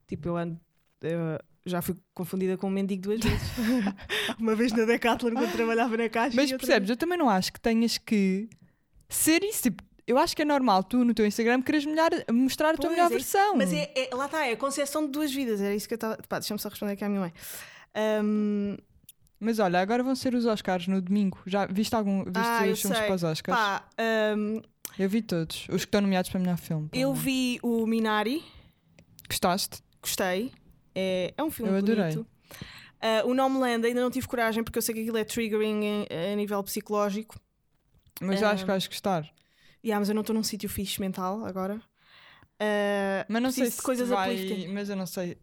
Tipo, 0.06 0.28
eu 0.28 0.36
ando. 0.36 0.60
Eu 1.02 1.38
já 1.66 1.80
fui 1.82 1.94
confundida 2.14 2.56
com 2.56 2.66
um 2.66 2.70
mendigo 2.70 3.02
duas 3.02 3.20
vezes. 3.20 3.50
Uma 4.38 4.54
vez 4.54 4.72
na 4.72 4.84
Decathlon 4.84 5.32
quando 5.32 5.52
trabalhava 5.52 5.96
na 5.96 6.08
caixa. 6.08 6.34
Mas 6.36 6.50
percebes, 6.50 6.90
eu 6.90 6.96
também 6.96 7.18
não 7.18 7.28
acho 7.28 7.52
que 7.52 7.60
tenhas 7.60 7.98
que 7.98 8.48
ser 9.08 9.42
isso. 9.44 9.62
Tipo, 9.64 9.82
eu 10.06 10.18
acho 10.18 10.34
que 10.34 10.42
é 10.42 10.44
normal 10.44 10.82
tu 10.82 11.04
no 11.04 11.14
teu 11.14 11.24
Instagram 11.26 11.62
queres 11.62 11.84
melhor, 11.86 12.10
mostrar 12.32 12.70
a 12.70 12.74
tua 12.76 12.86
Pois, 12.86 12.92
melhor 12.92 13.06
é- 13.06 13.14
versão. 13.14 13.56
Mas 13.56 13.72
é, 13.72 13.92
é- 13.94 14.14
lá 14.14 14.26
está, 14.26 14.46
é 14.46 14.52
a 14.52 14.56
concepção 14.56 15.04
de 15.06 15.12
duas 15.12 15.32
vidas. 15.32 15.60
Era 15.60 15.74
isso 15.74 15.86
que 15.86 15.94
eu 15.94 15.96
estava. 15.96 16.16
Pá, 16.28 16.38
deixa-me 16.38 16.58
só 16.60 16.68
responder 16.68 16.92
aqui 16.94 17.04
à 17.04 17.08
minha 17.08 17.20
mãe. 17.20 17.32
Ahm, 17.94 18.76
Mas 19.38 19.58
olha, 19.58 19.80
agora 19.80 20.02
vão 20.02 20.14
ser 20.14 20.34
os 20.34 20.46
Oscars 20.46 20.86
no 20.86 21.00
domingo. 21.00 21.38
Já 21.46 21.66
viste 21.66 21.94
algum 21.94 22.24
viste 22.24 22.38
Ah, 22.38 22.62
os 22.72 22.80
filmes 22.80 22.98
sei. 22.98 23.06
para 23.06 23.14
os 23.16 23.22
Oscars? 23.24 23.58
pá, 23.58 23.84
ahm, 23.98 24.60
Eu 24.98 25.08
vi 25.08 25.20
todos. 25.22 25.62
Os 25.68 25.84
que 25.84 25.88
estão 25.88 26.00
nomeados 26.00 26.30
para 26.30 26.38
melhor 26.40 26.56
filme. 26.58 26.88
eu 26.92 27.12
vi 27.14 27.58
o 27.62 27.86
Minari, 27.86 28.42
Gostaste? 29.28 29.78
gostei. 30.00 30.52
É, 30.94 31.32
é 31.36 31.42
um 31.42 31.50
filme 31.50 31.72
Eu 31.72 31.78
adorei. 31.78 32.12
bonito. 32.14 32.26
Ah, 33.00 33.22
o 33.24 33.34
Nomeland 33.34 33.84
ainda 33.86 34.00
não 34.00 34.10
tive 34.10 34.28
coragem 34.28 34.62
porque 34.62 34.78
eu 34.78 34.82
sei 34.82 34.94
que 34.94 35.00
aquilo 35.00 35.16
é 35.16 35.24
triggering 35.24 35.82
em- 35.84 36.32
a 36.32 36.36
nível 36.36 36.62
psicológico. 36.62 37.38
Mas 38.20 38.40
eu 38.40 38.48
acho 38.48 38.62
Ah. 38.62 38.66
que 38.66 38.70
vais 38.72 38.86
gostar. 38.86 39.22
Yeah, 39.84 39.98
mas 39.98 40.08
eu 40.08 40.14
não 40.14 40.20
estou 40.20 40.34
num 40.34 40.44
sítio 40.44 40.68
fixe 40.68 41.00
mental 41.00 41.44
agora. 41.44 41.80
Ah, 42.60 43.26
Mas 43.28 43.42
não 43.42 43.50
sei 43.50 43.68
se 43.70 43.82
coisas 43.82 44.08
vai... 44.08 44.66
Mas 44.72 44.88
eu 44.88 44.94
não 44.96 45.06
sei. 45.06 45.36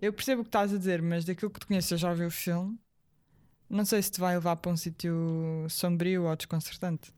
Eu 0.00 0.12
percebo 0.12 0.42
o 0.42 0.44
que 0.44 0.48
estás 0.48 0.72
a 0.72 0.78
dizer, 0.78 1.02
mas 1.02 1.24
daquilo 1.24 1.50
que 1.50 1.58
te 1.60 1.66
conheço, 1.66 1.92
eu 1.94 1.98
já 1.98 2.12
vi 2.14 2.24
o 2.24 2.30
filme. 2.30 2.78
Não 3.68 3.84
sei 3.84 4.00
se 4.02 4.10
te 4.12 4.20
vai 4.20 4.34
levar 4.34 4.56
para 4.56 4.70
um 4.70 4.76
sítio 4.76 5.66
sombrio 5.68 6.24
ou 6.24 6.36
desconcertante. 6.36 7.12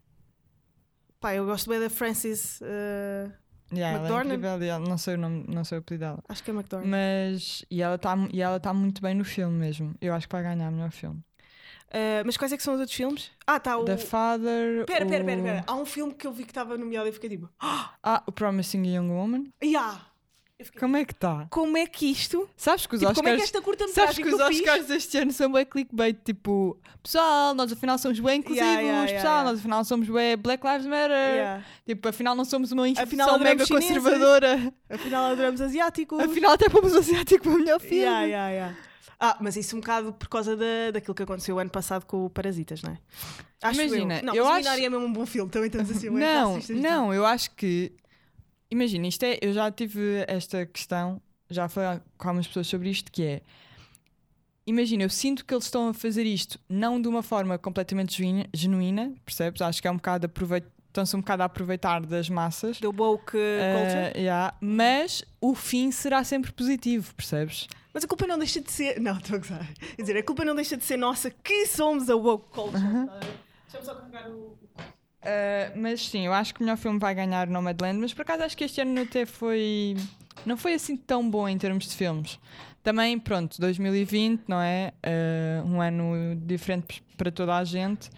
Pá, 1.20 1.34
eu 1.34 1.44
gosto 1.46 1.68
bem 1.70 1.78
da 1.78 1.88
Frances. 1.90 2.60
ah, 2.62 3.30
Yeah, 3.74 4.06
ela 4.06 4.20
é 4.20 4.24
incrível 4.24 4.80
não 4.80 4.98
sei 4.98 5.14
o 5.14 5.18
nome, 5.18 5.44
não 5.48 5.64
sei 5.64 5.78
o 5.78 5.80
apelido 5.80 6.04
dela. 6.04 6.22
acho 6.28 6.42
que 6.44 6.50
é 6.50 6.54
McDormand. 6.54 6.88
Mas 6.88 7.64
e 7.70 7.80
ela 7.80 7.94
está 7.94 8.16
e 8.32 8.42
ela 8.42 8.60
tá 8.60 8.74
muito 8.74 9.00
bem 9.00 9.14
no 9.14 9.24
filme 9.24 9.58
mesmo. 9.58 9.94
Eu 10.00 10.12
acho 10.14 10.28
que 10.28 10.34
vai 10.34 10.42
ganhar 10.42 10.68
o 10.68 10.72
melhor 10.72 10.90
filme. 10.90 11.22
Ah, 11.92 12.22
mas 12.24 12.36
quais 12.36 12.52
é 12.52 12.56
que 12.56 12.62
são 12.62 12.74
os 12.74 12.80
outros 12.80 12.96
filmes? 12.96 13.30
Ah, 13.46 13.60
tá. 13.60 13.76
O... 13.76 13.84
The 13.84 13.98
Father. 13.98 14.86
Pera, 14.86 15.06
pera, 15.06 15.22
o... 15.22 15.26
pera, 15.26 15.42
pera. 15.42 15.64
Há 15.66 15.74
um 15.74 15.84
filme 15.84 16.14
que 16.14 16.26
eu 16.26 16.32
vi 16.32 16.44
que 16.44 16.50
estava 16.50 16.76
nomeado 16.78 17.08
e 17.08 17.12
fiquei 17.12 17.30
tipo. 17.30 17.48
Ah, 18.04 18.22
o 18.26 18.32
Promising 18.32 18.84
Young 18.84 19.10
Woman. 19.10 19.44
Yeah! 19.62 20.00
Fiquei, 20.64 20.80
Como 20.80 20.96
é 20.96 21.04
que 21.04 21.12
está? 21.12 21.46
como 21.50 21.76
é 21.76 21.86
que 21.86 22.10
isto. 22.10 22.48
Sabes 22.56 22.86
que 22.86 22.94
os 22.94 23.00
Tipo, 23.00 23.10
Oscars 23.12 23.16
como 23.24 23.28
é 23.28 23.36
que 23.36 23.42
esta 23.42 23.58
Sabes 23.58 23.64
curta-metragem 23.64 24.24
que 24.24 24.30
que 24.30 24.34
os 24.36 24.46
fiz. 24.48 24.60
Oscars 24.60 24.86
deste 24.86 25.18
ano 25.18 25.32
são 25.32 25.50
bem 25.52 25.64
clickbait, 25.66 26.16
tipo, 26.24 26.78
pessoal, 27.02 27.54
nós 27.54 27.70
afinal 27.72 27.98
somos 27.98 28.18
bem 28.20 28.38
inclusivos, 28.40 28.66
Yeah, 28.68 28.80
yeah, 28.82 29.04
yeah, 29.08 29.22
pessoal, 29.22 29.44
nós 29.44 29.58
afinal 29.58 29.84
somos 29.84 30.08
bem 30.08 30.36
Black 30.36 30.66
Lives 30.66 30.86
Matter, 30.86 31.64
tipo, 31.86 32.08
afinal 32.08 32.34
não 32.34 32.44
somos 32.44 32.72
uma 32.72 32.82
Afinal, 32.82 33.02
instituição 33.04 33.38
mega 33.38 33.62
adoramos 33.62 33.66
chineses. 33.68 33.88
conservadora, 33.96 34.72
Afinal, 34.90 35.24
adoramos 35.32 35.60
asiáticos. 35.60 36.18
afinal 36.20 36.52
até 36.52 36.68
fomos 36.70 36.94
asiático 36.94 37.42
para 37.44 37.52
o 37.52 37.58
melhor 37.58 37.80
filme. 37.80 38.06
Ah, 39.24 39.36
mas 39.40 39.56
isso 39.56 39.76
um 39.76 39.80
bocado 39.80 40.12
por 40.12 40.28
causa 40.28 40.56
da, 40.56 40.90
daquilo 40.92 41.14
que 41.14 41.22
aconteceu 41.22 41.54
o 41.54 41.58
ano 41.60 41.70
passado 41.70 42.04
com 42.04 42.24
o 42.26 42.30
Parasitas, 42.30 42.82
não 42.82 42.90
é? 42.92 42.98
Acho 43.62 43.80
Imagina, 43.80 44.18
eu. 44.18 44.24
Não, 44.24 44.34
eu 44.34 44.48
acho- 44.48 44.68
é 44.68 44.90
mesmo 44.90 44.98
um 45.06 45.12
bom 45.12 45.24
filme, 45.24 45.48
também 45.48 45.68
estamos 45.68 45.90
assim, 45.92 46.10
Não, 46.10 46.58
não, 46.80 47.14
eu 47.14 47.24
acho 47.24 47.52
que, 47.52 47.92
imagina, 48.72 49.06
isto 49.06 49.22
é, 49.24 49.38
eu 49.40 49.52
já 49.52 49.70
tive 49.70 50.24
esta 50.26 50.64
questão, 50.64 51.20
já 51.50 51.68
falei 51.68 52.00
com 52.16 52.28
algumas 52.28 52.46
pessoas 52.46 52.66
sobre 52.66 52.88
isto, 52.88 53.12
que 53.12 53.22
é, 53.22 53.42
imagina, 54.66 55.02
eu 55.02 55.10
sinto 55.10 55.44
que 55.44 55.52
eles 55.52 55.64
estão 55.64 55.88
a 55.88 55.94
fazer 55.94 56.24
isto 56.24 56.58
não 56.68 57.00
de 57.00 57.06
uma 57.06 57.22
forma 57.22 57.58
completamente 57.58 58.16
genuína, 58.16 58.48
genuína 58.54 59.14
percebes? 59.24 59.60
Acho 59.60 59.80
que 59.80 59.86
é 59.86 59.90
um 59.90 59.96
bocado 59.96 60.26
estão-se 60.88 61.16
um 61.16 61.20
bocado 61.20 61.42
a 61.42 61.46
aproveitar 61.46 62.04
das 62.04 62.28
massas. 62.28 62.78
Do 62.78 62.90
woke 62.90 63.32
culture. 63.32 64.12
Uh, 64.14 64.18
yeah, 64.18 64.54
mas 64.60 65.24
o 65.40 65.54
fim 65.54 65.90
será 65.90 66.22
sempre 66.22 66.52
positivo, 66.52 67.14
percebes? 67.14 67.66
Mas 67.94 68.04
a 68.04 68.06
culpa 68.06 68.26
não 68.26 68.38
deixa 68.38 68.60
de 68.60 68.70
ser. 68.70 69.00
Não, 69.00 69.16
estou 69.16 69.36
a 69.36 69.38
gozar. 69.38 69.68
Quer 69.96 70.02
dizer, 70.02 70.16
a 70.18 70.22
culpa 70.22 70.44
não 70.44 70.54
deixa 70.54 70.76
de 70.76 70.84
ser 70.84 70.96
nossa, 70.96 71.30
que 71.30 71.66
somos 71.66 72.08
a 72.08 72.16
woke 72.16 72.50
culture. 72.50 72.82
Tá 72.82 73.20
Deixa-me 73.64 73.84
só 73.84 73.94
carregar 73.94 74.30
o. 74.30 74.58
Uh, 75.22 75.78
mas 75.78 76.08
sim, 76.08 76.26
eu 76.26 76.32
acho 76.32 76.52
que 76.52 76.60
o 76.60 76.64
melhor 76.64 76.76
filme 76.76 76.98
vai 76.98 77.14
ganhar 77.14 77.46
Nomadland, 77.46 78.00
mas 78.00 78.12
por 78.12 78.22
acaso 78.22 78.42
acho 78.42 78.56
que 78.56 78.64
este 78.64 78.80
ano 78.80 79.02
até 79.02 79.24
foi. 79.24 79.96
Não 80.44 80.56
foi 80.56 80.74
assim 80.74 80.96
tão 80.96 81.28
bom 81.28 81.48
em 81.48 81.56
termos 81.56 81.86
de 81.86 81.94
filmes. 81.94 82.40
Também, 82.82 83.16
pronto, 83.18 83.60
2020, 83.60 84.42
não 84.48 84.60
é? 84.60 84.92
Uh, 85.06 85.66
um 85.68 85.80
ano 85.80 86.34
diferente 86.44 87.00
para 87.16 87.30
toda 87.30 87.56
a 87.56 87.62
gente. 87.62 88.10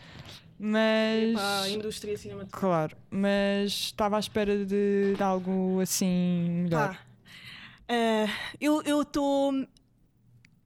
Mas. 0.59 1.35
Para 1.35 1.61
a 1.61 1.69
indústria 1.69 2.17
cinematográfica. 2.17 2.61
Claro, 2.67 2.97
mas 3.11 3.73
estava 3.73 4.17
à 4.17 4.21
espera 4.21 4.65
de, 4.65 5.15
de 5.15 5.23
algo 5.23 5.81
assim 5.81 6.63
melhor. 6.65 6.97
Pá, 7.87 7.95
uh, 7.95 8.83
eu 8.87 9.03
estou 9.03 9.53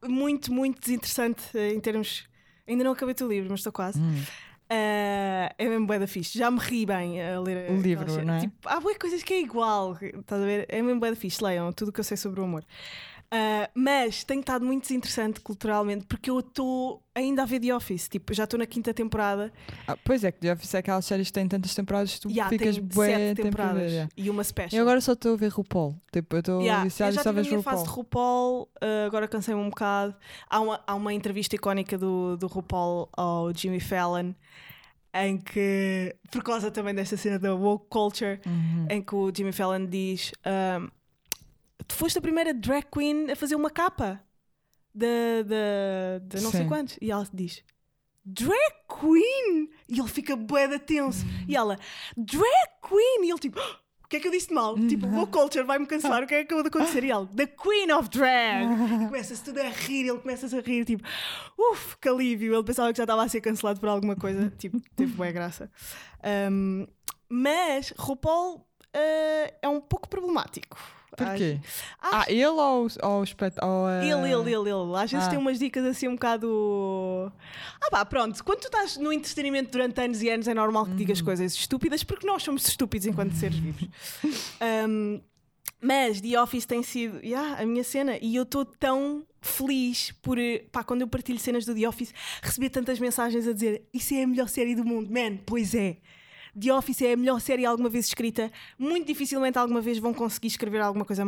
muito, 0.07 0.53
muito 0.53 0.81
desinteressante 0.81 1.59
em 1.59 1.81
termos. 1.81 2.29
Ainda 2.69 2.85
não 2.85 2.93
acabei 2.93 3.17
o 3.21 3.29
livro, 3.29 3.51
mas 3.51 3.61
estou 3.61 3.73
quase. 3.73 3.99
Hum. 3.99 4.23
Uh, 4.71 5.49
é 5.57 5.67
mesmo 5.67 5.87
bué 5.87 5.99
da 5.99 6.07
fixe. 6.07 6.39
Já 6.39 6.51
me 6.51 6.59
ri 6.59 6.85
bem 6.85 7.23
a 7.23 7.41
ler 7.41 7.71
O 7.71 7.81
livro, 7.81 8.23
não 8.23 8.35
é? 8.35 8.41
Tipo, 8.41 8.69
há 8.69 8.79
bué 8.79 8.95
coisas 8.95 9.23
que 9.23 9.33
é 9.33 9.41
igual. 9.41 9.97
Estás 10.01 10.43
a 10.43 10.45
ver? 10.45 10.67
É 10.69 10.83
mesmo 10.83 11.01
bué 11.01 11.11
da 11.11 11.17
fixe. 11.17 11.43
Leiam 11.43 11.73
tudo 11.73 11.89
o 11.89 11.93
que 11.93 12.01
eu 12.01 12.05
sei 12.05 12.17
sobre 12.19 12.41
o 12.41 12.45
amor. 12.45 12.63
Uh, 13.31 13.69
mas 13.75 14.25
tenho 14.25 14.41
estado 14.41 14.65
muito 14.65 14.85
desinteressante 14.85 15.41
culturalmente 15.41 16.07
porque 16.07 16.31
eu 16.31 16.39
estou 16.39 17.03
ainda 17.15 17.43
a 17.43 17.45
ver 17.45 17.61
The 17.61 17.75
Office. 17.77 18.09
Tipo, 18.09 18.33
já 18.33 18.45
estou 18.45 18.59
na 18.59 18.65
quinta 18.65 18.95
temporada. 18.95 19.53
Ah, 19.87 19.99
pois 20.03 20.25
é, 20.25 20.33
que 20.33 20.41
The 20.41 20.53
Office 20.55 20.73
é 20.75 20.79
aquelas 20.79 21.05
séries 21.05 21.27
que 21.27 21.35
têm 21.35 21.47
tantas 21.47 21.75
temporadas 21.75 22.15
que 22.15 22.21
tu 22.23 22.31
Já 22.31 22.49
ficas 22.49 22.77
tem 22.77 22.85
bué 22.85 23.07
sete 23.09 23.37
tempo 23.37 23.43
temporadas 23.43 23.83
ver, 23.83 23.91
yeah. 23.91 24.11
e 24.17 24.31
uma 24.31 24.43
special. 24.43 24.79
Eu 24.79 24.83
agora 24.83 25.01
só 25.03 25.13
estou 25.13 25.35
a 25.35 25.37
ver 25.37 25.49
RuPaul. 25.49 25.95
Tipo, 26.11 26.37
eu 26.37 26.41
estou 26.41 26.63
Yeah, 26.63 26.89
já 26.89 27.11
e 27.11 27.13
só 27.13 27.31
vejo 27.33 27.57
RuPaul. 27.57 27.63
fase 27.63 27.85
de 27.85 27.91
RuPaul, 27.91 28.63
uh, 28.63 29.07
agora 29.07 29.29
cansei-me 29.29 29.61
um 29.61 29.69
bocado. 29.69 30.15
Há 30.49 30.61
uma, 30.61 30.81
há 30.87 30.95
uma 30.95 31.13
entrevista 31.13 31.55
icónica 31.55 31.99
do, 31.99 32.39
do 32.39 32.47
RuPaul 32.47 33.11
ao 33.13 33.53
Jimmy 33.55 33.81
Fallon 33.81 34.33
em 35.15 35.39
que, 35.39 36.15
por 36.31 36.43
causa 36.43 36.71
também 36.71 36.95
desta 36.95 37.17
cena 37.17 37.39
da 37.39 37.55
woke 37.55 37.87
culture, 37.89 38.41
Uhum. 38.47 38.87
em 38.91 39.03
que 39.03 39.15
o 39.15 39.33
Jimmy 39.35 39.53
Fallon 39.53 39.87
diz: 39.87 40.33
um, 40.47 40.89
Tu 41.89 41.95
foste 41.95 42.19
a 42.19 42.23
primeira 42.23 42.53
drag 42.55 42.87
queen 42.93 43.31
a 43.31 43.35
fazer 43.37 43.55
uma 43.57 43.71
capa 43.71 44.23
de, 44.95 45.43
de, 45.45 46.37
de 46.37 46.43
não 46.43 46.51
sei 46.51 46.61
Sim. 46.63 46.69
quantos. 46.69 46.99
E 47.01 47.11
ela 47.11 47.27
diz: 47.33 47.65
Drag 48.25 48.73
queen! 49.01 49.71
E 49.89 49.99
ele 49.99 50.09
fica 50.09 50.37
de 50.37 50.79
tenso. 50.81 51.25
E 51.49 51.57
ela: 51.57 51.77
Drag 52.17 52.69
queen! 52.87 53.25
E 53.27 53.31
ele 53.31 53.39
tipo. 53.39 53.59
"Ah, 53.59 53.81
O 54.05 54.09
que 54.09 54.17
é 54.17 54.21
que 54.21 54.29
eu 54.29 54.33
disse 54.33 54.49
de 54.49 54.55
mal? 54.55 54.75
Tipo, 54.87 55.07
o 55.07 55.27
culture 55.27 55.65
vai-me 55.65 55.87
cancelar. 55.87 56.23
O 56.23 56.27
que 56.27 56.35
é 56.35 56.39
que 56.39 56.45
acabou 56.45 56.63
de 56.63 56.69
acontecer? 56.69 57.05
E 57.05 57.11
ele, 57.11 57.27
The 57.37 57.47
Queen 57.47 57.93
of 57.93 58.09
Drag! 58.09 58.67
Começa-se 59.07 59.45
tudo 59.45 59.59
a 59.61 59.69
rir, 59.69 60.09
ele 60.09 60.19
começa-se 60.19 60.57
a 60.57 60.61
rir, 60.63 60.85
tipo, 60.87 61.07
uff, 61.59 61.97
que 61.99 62.09
alívio. 62.09 62.55
Ele 62.55 62.65
pensava 62.65 62.91
que 62.93 62.97
já 62.97 63.05
estava 63.05 63.23
a 63.23 63.29
ser 63.29 63.41
cancelado 63.43 63.79
por 63.81 63.89
alguma 63.89 64.17
coisa. 64.17 64.51
Tipo, 64.59 64.81
teve 64.97 65.13
boa 65.13 65.31
graça. 65.31 65.71
Um, 66.51 66.87
mas 67.29 67.93
RuPaul 67.99 68.57
uh, 68.57 69.55
é 69.63 69.69
um 69.69 69.81
pouco 69.81 70.09
problemático. 70.09 70.79
Porquê? 71.17 71.59
Acho- 72.01 72.15
Ah, 72.15 72.25
ele 72.29 72.47
ou, 72.47 72.87
ou 73.03 73.21
o 73.21 73.25
espet... 73.25 73.55
ou 73.63 73.87
a- 73.87 74.05
Ele, 74.05 74.13
ele, 74.33 74.55
ele, 74.55 74.71
ele. 74.71 74.97
Às 74.97 75.11
vezes 75.11 75.27
Ah. 75.27 75.31
tem 75.31 75.39
umas 75.39 75.59
dicas 75.59 75.85
assim 75.85 76.07
um 76.09 76.15
bocado. 76.15 77.33
Ah, 77.81 77.91
pá, 77.91 78.05
pronto. 78.05 78.43
Quando 78.45 78.61
tu 78.61 78.67
estás 78.67 78.97
no 78.97 79.13
entretenimento 79.13 79.71
durante 79.71 80.01
anos 80.01 80.23
e 80.23 80.29
anos, 80.29 80.47
é 80.47 80.55
normal 80.55 80.85
que 80.85 80.91
Uhum. 80.93 80.97
digas 80.97 81.21
coisas 81.21 81.55
estúpidas, 81.55 82.03
porque 82.05 82.27
nós 82.27 82.43
somos 82.43 82.67
estúpidos 82.69 83.07
enquanto 83.07 83.33
seres 83.35 83.59
vivos. 83.59 83.89
Um, 84.89 85.21
mas 85.81 86.21
The 86.21 86.41
Office 86.43 86.67
tem 86.67 86.83
sido 86.83 87.25
yeah, 87.25 87.63
a 87.63 87.65
minha 87.65 87.85
cena 87.85 88.19
e 88.21 88.35
eu 88.35 88.43
estou 88.43 88.65
tão 88.65 89.25
feliz 89.41 90.11
por. 90.21 90.37
Pá, 90.73 90.83
quando 90.83 91.03
eu 91.03 91.09
partilho 91.09 91.39
cenas 91.39 91.65
do 91.65 91.75
The 91.75 91.89
Office, 91.89 92.13
receber 92.43 92.71
tantas 92.71 92.99
mensagens 92.99 93.47
a 93.47 93.53
dizer 93.53 93.85
isso 93.95 94.13
é 94.15 94.25
a 94.25 94.27
melhor 94.27 94.49
série 94.49 94.75
do 94.75 94.85
mundo. 94.85 95.09
Man, 95.13 95.37
pois 95.47 95.75
é. 95.75 95.99
The 96.59 96.73
Office 96.73 97.03
é 97.03 97.13
a 97.13 97.17
melhor 97.17 97.41
série 97.41 97.65
alguma 97.65 97.89
vez 97.89 98.07
escrita. 98.07 98.51
Muito 98.79 99.07
dificilmente 99.07 99.59
alguma 99.59 99.81
vez 99.81 99.99
vão 99.99 100.13
conseguir 100.13 100.49
escrever 100.49 100.81
alguma 100.81 101.05
coisa 101.05 101.25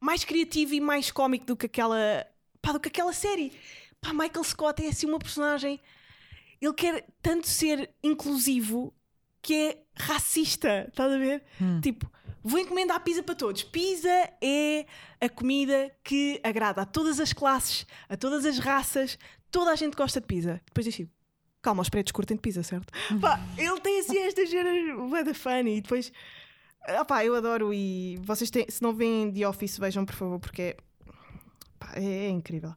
mais 0.00 0.24
criativo 0.24 0.74
e 0.74 0.80
mais 0.80 1.10
cómico 1.10 1.46
do 1.46 1.56
que 1.56 1.66
aquela. 1.66 2.26
Pá, 2.60 2.72
do 2.72 2.80
que 2.80 2.88
aquela 2.88 3.12
série. 3.12 3.52
Pá, 4.00 4.12
Michael 4.12 4.44
Scott 4.44 4.84
é 4.84 4.88
assim 4.88 5.06
uma 5.06 5.18
personagem. 5.18 5.80
Ele 6.60 6.72
quer 6.72 7.06
tanto 7.22 7.48
ser 7.48 7.90
inclusivo 8.02 8.94
que 9.42 9.54
é 9.54 9.82
racista. 9.96 10.86
Estás 10.88 11.12
a 11.12 11.18
ver? 11.18 11.42
Hum. 11.60 11.80
Tipo, 11.80 12.10
vou 12.42 12.58
encomendar 12.58 13.02
pizza 13.02 13.22
para 13.22 13.34
todos. 13.34 13.62
Pizza 13.62 14.08
é 14.40 14.86
a 15.20 15.28
comida 15.28 15.94
que 16.02 16.40
agrada 16.42 16.82
a 16.82 16.86
todas 16.86 17.20
as 17.20 17.32
classes, 17.32 17.86
a 18.08 18.16
todas 18.16 18.44
as 18.44 18.58
raças. 18.58 19.18
Toda 19.50 19.70
a 19.70 19.76
gente 19.76 19.94
gosta 19.94 20.20
de 20.20 20.26
pizza. 20.26 20.60
Depois 20.66 20.84
diz 20.84 20.94
assim, 20.94 21.08
calma, 21.66 21.82
os 21.82 21.88
pretos 21.88 22.12
curtem 22.12 22.36
de 22.36 22.40
pizza, 22.40 22.62
certo? 22.62 22.92
Pá, 23.20 23.40
ele 23.58 23.80
tem 23.80 23.98
assim 23.98 24.18
estas 24.18 24.48
cenas 24.48 25.10
bué 25.10 25.24
da 25.24 25.34
funny. 25.34 25.78
E 25.78 25.80
depois, 25.80 26.12
ah, 26.82 27.04
pá, 27.04 27.24
eu 27.24 27.34
adoro. 27.34 27.74
E 27.74 28.16
vocês 28.22 28.50
têm, 28.50 28.66
se 28.68 28.80
não 28.80 28.94
veem 28.94 29.32
The 29.32 29.48
Office, 29.48 29.76
vejam 29.76 30.06
por 30.06 30.14
favor, 30.14 30.38
porque 30.38 30.62
é, 30.62 30.76
pá, 31.76 31.92
é, 31.96 32.04
é 32.04 32.28
incrível. 32.28 32.72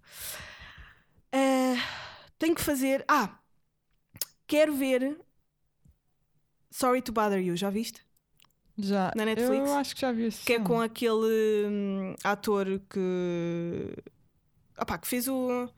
Ah, 1.31 1.75
tenho 2.39 2.55
que 2.55 2.61
fazer. 2.61 3.05
Ah, 3.07 3.37
quero 4.47 4.73
ver 4.75 5.19
Sorry 6.71 7.03
to 7.03 7.11
Bother 7.11 7.39
You, 7.39 7.55
já 7.55 7.69
viste? 7.69 8.01
Já. 8.75 9.11
Na 9.15 9.23
Netflix? 9.25 9.69
Eu 9.69 9.75
acho 9.75 9.93
que 9.93 10.01
já 10.01 10.11
vi 10.11 10.23
esse 10.23 10.45
Que 10.45 10.53
é 10.53 10.59
com 10.59 10.81
aquele 10.81 11.67
hum, 11.67 12.15
ator 12.23 12.65
que. 12.89 13.95
Opá, 14.81 14.97
que 14.97 15.07
fez 15.07 15.27
o. 15.27 15.69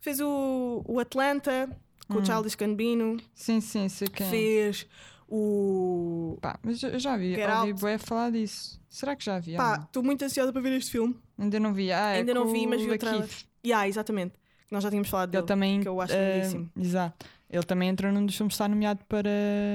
Fez 0.00 0.20
o, 0.20 0.82
o 0.86 1.00
Atlanta 1.00 1.74
com 2.08 2.14
Hum. 2.14 2.22
o 2.22 2.24
Childish 2.24 2.54
Gambino. 2.56 3.16
Sim, 3.34 3.60
sim, 3.60 3.88
sei 3.88 4.08
quem. 4.08 4.26
é. 4.26 4.30
Fez 4.30 4.86
o. 5.28 6.38
Pá, 6.40 6.58
mas 6.62 6.82
eu 6.82 6.98
já 6.98 7.16
vi, 7.16 7.34
Get 7.34 7.48
ouvi 7.50 7.72
bué 7.74 7.98
falar 7.98 8.30
disso. 8.32 8.80
Será 8.88 9.14
que 9.14 9.24
já 9.24 9.38
vi? 9.38 9.54
Pá, 9.56 9.76
Ah, 9.76 9.82
estou 9.84 10.02
muito 10.02 10.24
ansiosa 10.24 10.52
para 10.52 10.62
ver 10.62 10.72
este 10.72 10.90
filme. 10.90 11.14
ainda 11.38 11.60
não 11.60 11.72
vi. 11.74 11.92
Ah, 11.92 12.14
é 12.14 12.18
Ainda 12.18 12.34
não 12.34 12.46
vi, 12.50 12.66
mas 12.66 12.80
vi 12.82 12.90
o 12.90 12.98
trailer. 12.98 13.28
Yeah, 13.64 13.86
exatamente. 13.88 14.34
Nós 14.70 14.82
já 14.82 14.88
tínhamos 14.90 15.08
falado 15.08 15.28
Ele 15.30 15.36
dele. 15.42 15.46
também. 15.46 15.80
que 15.80 15.88
eu 15.88 16.00
acho 16.00 16.12
eh, 16.14 16.36
lindíssimo. 16.36 16.70
Exato. 16.78 17.26
Ele 17.50 17.62
também 17.62 17.88
entrou 17.88 18.12
num 18.12 18.24
dos 18.26 18.36
filmes 18.36 18.52
que 18.52 18.54
está 18.56 18.68
nomeado 18.68 19.00
para 19.08 19.30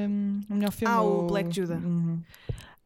hum, 0.09 0.41
o 0.49 0.53
melhor 0.55 0.71
filme. 0.71 0.93
Ah, 0.93 1.01
o 1.01 1.25
Black 1.27 1.51
Judah. 1.55 1.75
Uhum. 1.77 2.21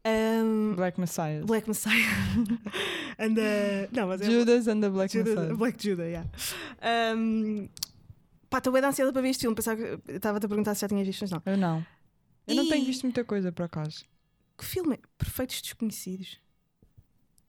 Um, 0.06 0.74
Black 0.74 0.98
Messiah. 0.98 1.44
Black 1.44 1.68
Messiah. 1.68 1.92
and, 3.18 3.32
uh, 3.32 3.88
não, 3.92 4.06
mas 4.08 4.20
é 4.22 4.24
Judas 4.24 4.66
and 4.68 4.80
the 4.80 4.88
Black 4.88 5.12
Judas- 5.12 5.34
Messiah. 5.34 5.54
Black 5.54 5.82
Judah, 5.86 6.04
yeah. 6.04 6.26
Um, 7.14 7.68
pá, 8.50 8.58
estou 8.58 8.72
bem 8.72 8.82
ansiada 8.84 9.12
para 9.12 9.22
ver 9.22 9.28
este 9.30 9.42
filme. 9.42 9.54
Pensava 9.56 9.76
que 9.76 10.12
estava-te 10.12 10.46
a 10.46 10.48
perguntar 10.48 10.74
se 10.74 10.80
já 10.82 10.88
tinhas 10.88 11.06
visto, 11.06 11.20
mas 11.22 11.30
não. 11.30 11.42
Eu 11.46 11.56
não. 11.56 11.86
Eu 12.46 12.54
não 12.56 12.68
tenho 12.68 12.82
E- 12.82 12.86
visto 12.86 13.02
muita 13.02 13.24
coisa, 13.24 13.52
por 13.52 13.64
acaso. 13.64 14.04
Que 14.56 14.64
filme 14.64 14.94
é? 14.94 14.98
Perfeitos 15.18 15.60
Desconhecidos. 15.62 16.40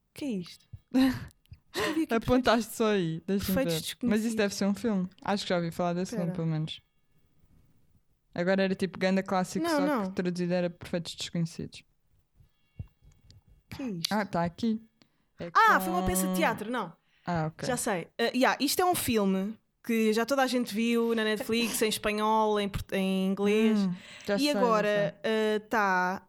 O 0.09 0.13
que 0.13 0.25
é 0.25 0.27
isto? 0.31 0.67
Apontaste 2.09 2.75
só 2.75 2.91
aí. 2.91 3.21
Perfeitos. 3.21 3.81
Desconhecidos. 3.81 3.97
Mas 4.03 4.25
isso 4.25 4.35
deve 4.35 4.53
ser 4.53 4.65
um 4.65 4.73
filme. 4.73 5.07
Acho 5.23 5.43
que 5.43 5.49
já 5.49 5.55
ouvi 5.57 5.71
falar 5.71 5.93
desse 5.93 6.11
filme, 6.11 6.25
Espera. 6.25 6.35
pelo 6.35 6.47
menos. 6.47 6.81
Agora 8.33 8.63
era 8.63 8.75
tipo 8.75 8.99
ganda 8.99 9.23
clássico, 9.23 9.63
Não, 9.65 9.71
só 9.71 9.85
não. 9.85 10.03
que 10.09 10.15
traduzido 10.15 10.53
era 10.53 10.69
Perfeitos 10.69 11.15
Desconhecidos. 11.15 11.83
O 13.71 13.75
que 13.75 13.83
é 13.83 13.89
isto? 13.89 14.13
Ah, 14.13 14.23
está 14.23 14.43
aqui. 14.43 14.81
É 15.39 15.49
Ah, 15.53 15.79
foi 15.79 15.91
uma 15.93 16.01
com- 16.01 16.07
peça 16.07 16.27
de 16.27 16.35
teatro, 16.35 16.69
não. 16.69 16.91
Ah, 17.25 17.47
ok. 17.47 17.67
Já 17.67 17.77
sei. 17.77 18.03
Uh, 18.19 18.35
yeah, 18.35 18.57
isto 18.59 18.81
é 18.81 18.85
um 18.85 18.95
filme 18.95 19.57
que 19.83 20.13
já 20.13 20.25
toda 20.25 20.43
a 20.43 20.47
gente 20.47 20.73
viu 20.73 21.15
na 21.15 21.23
Netflix, 21.23 21.81
em 21.81 21.89
espanhol, 21.89 22.59
em, 22.59 22.71
em 22.91 23.27
inglês. 23.27 23.79
Hum, 23.79 23.93
e 24.35 24.39
sei, 24.39 24.49
agora 24.51 25.15
está 25.63 26.21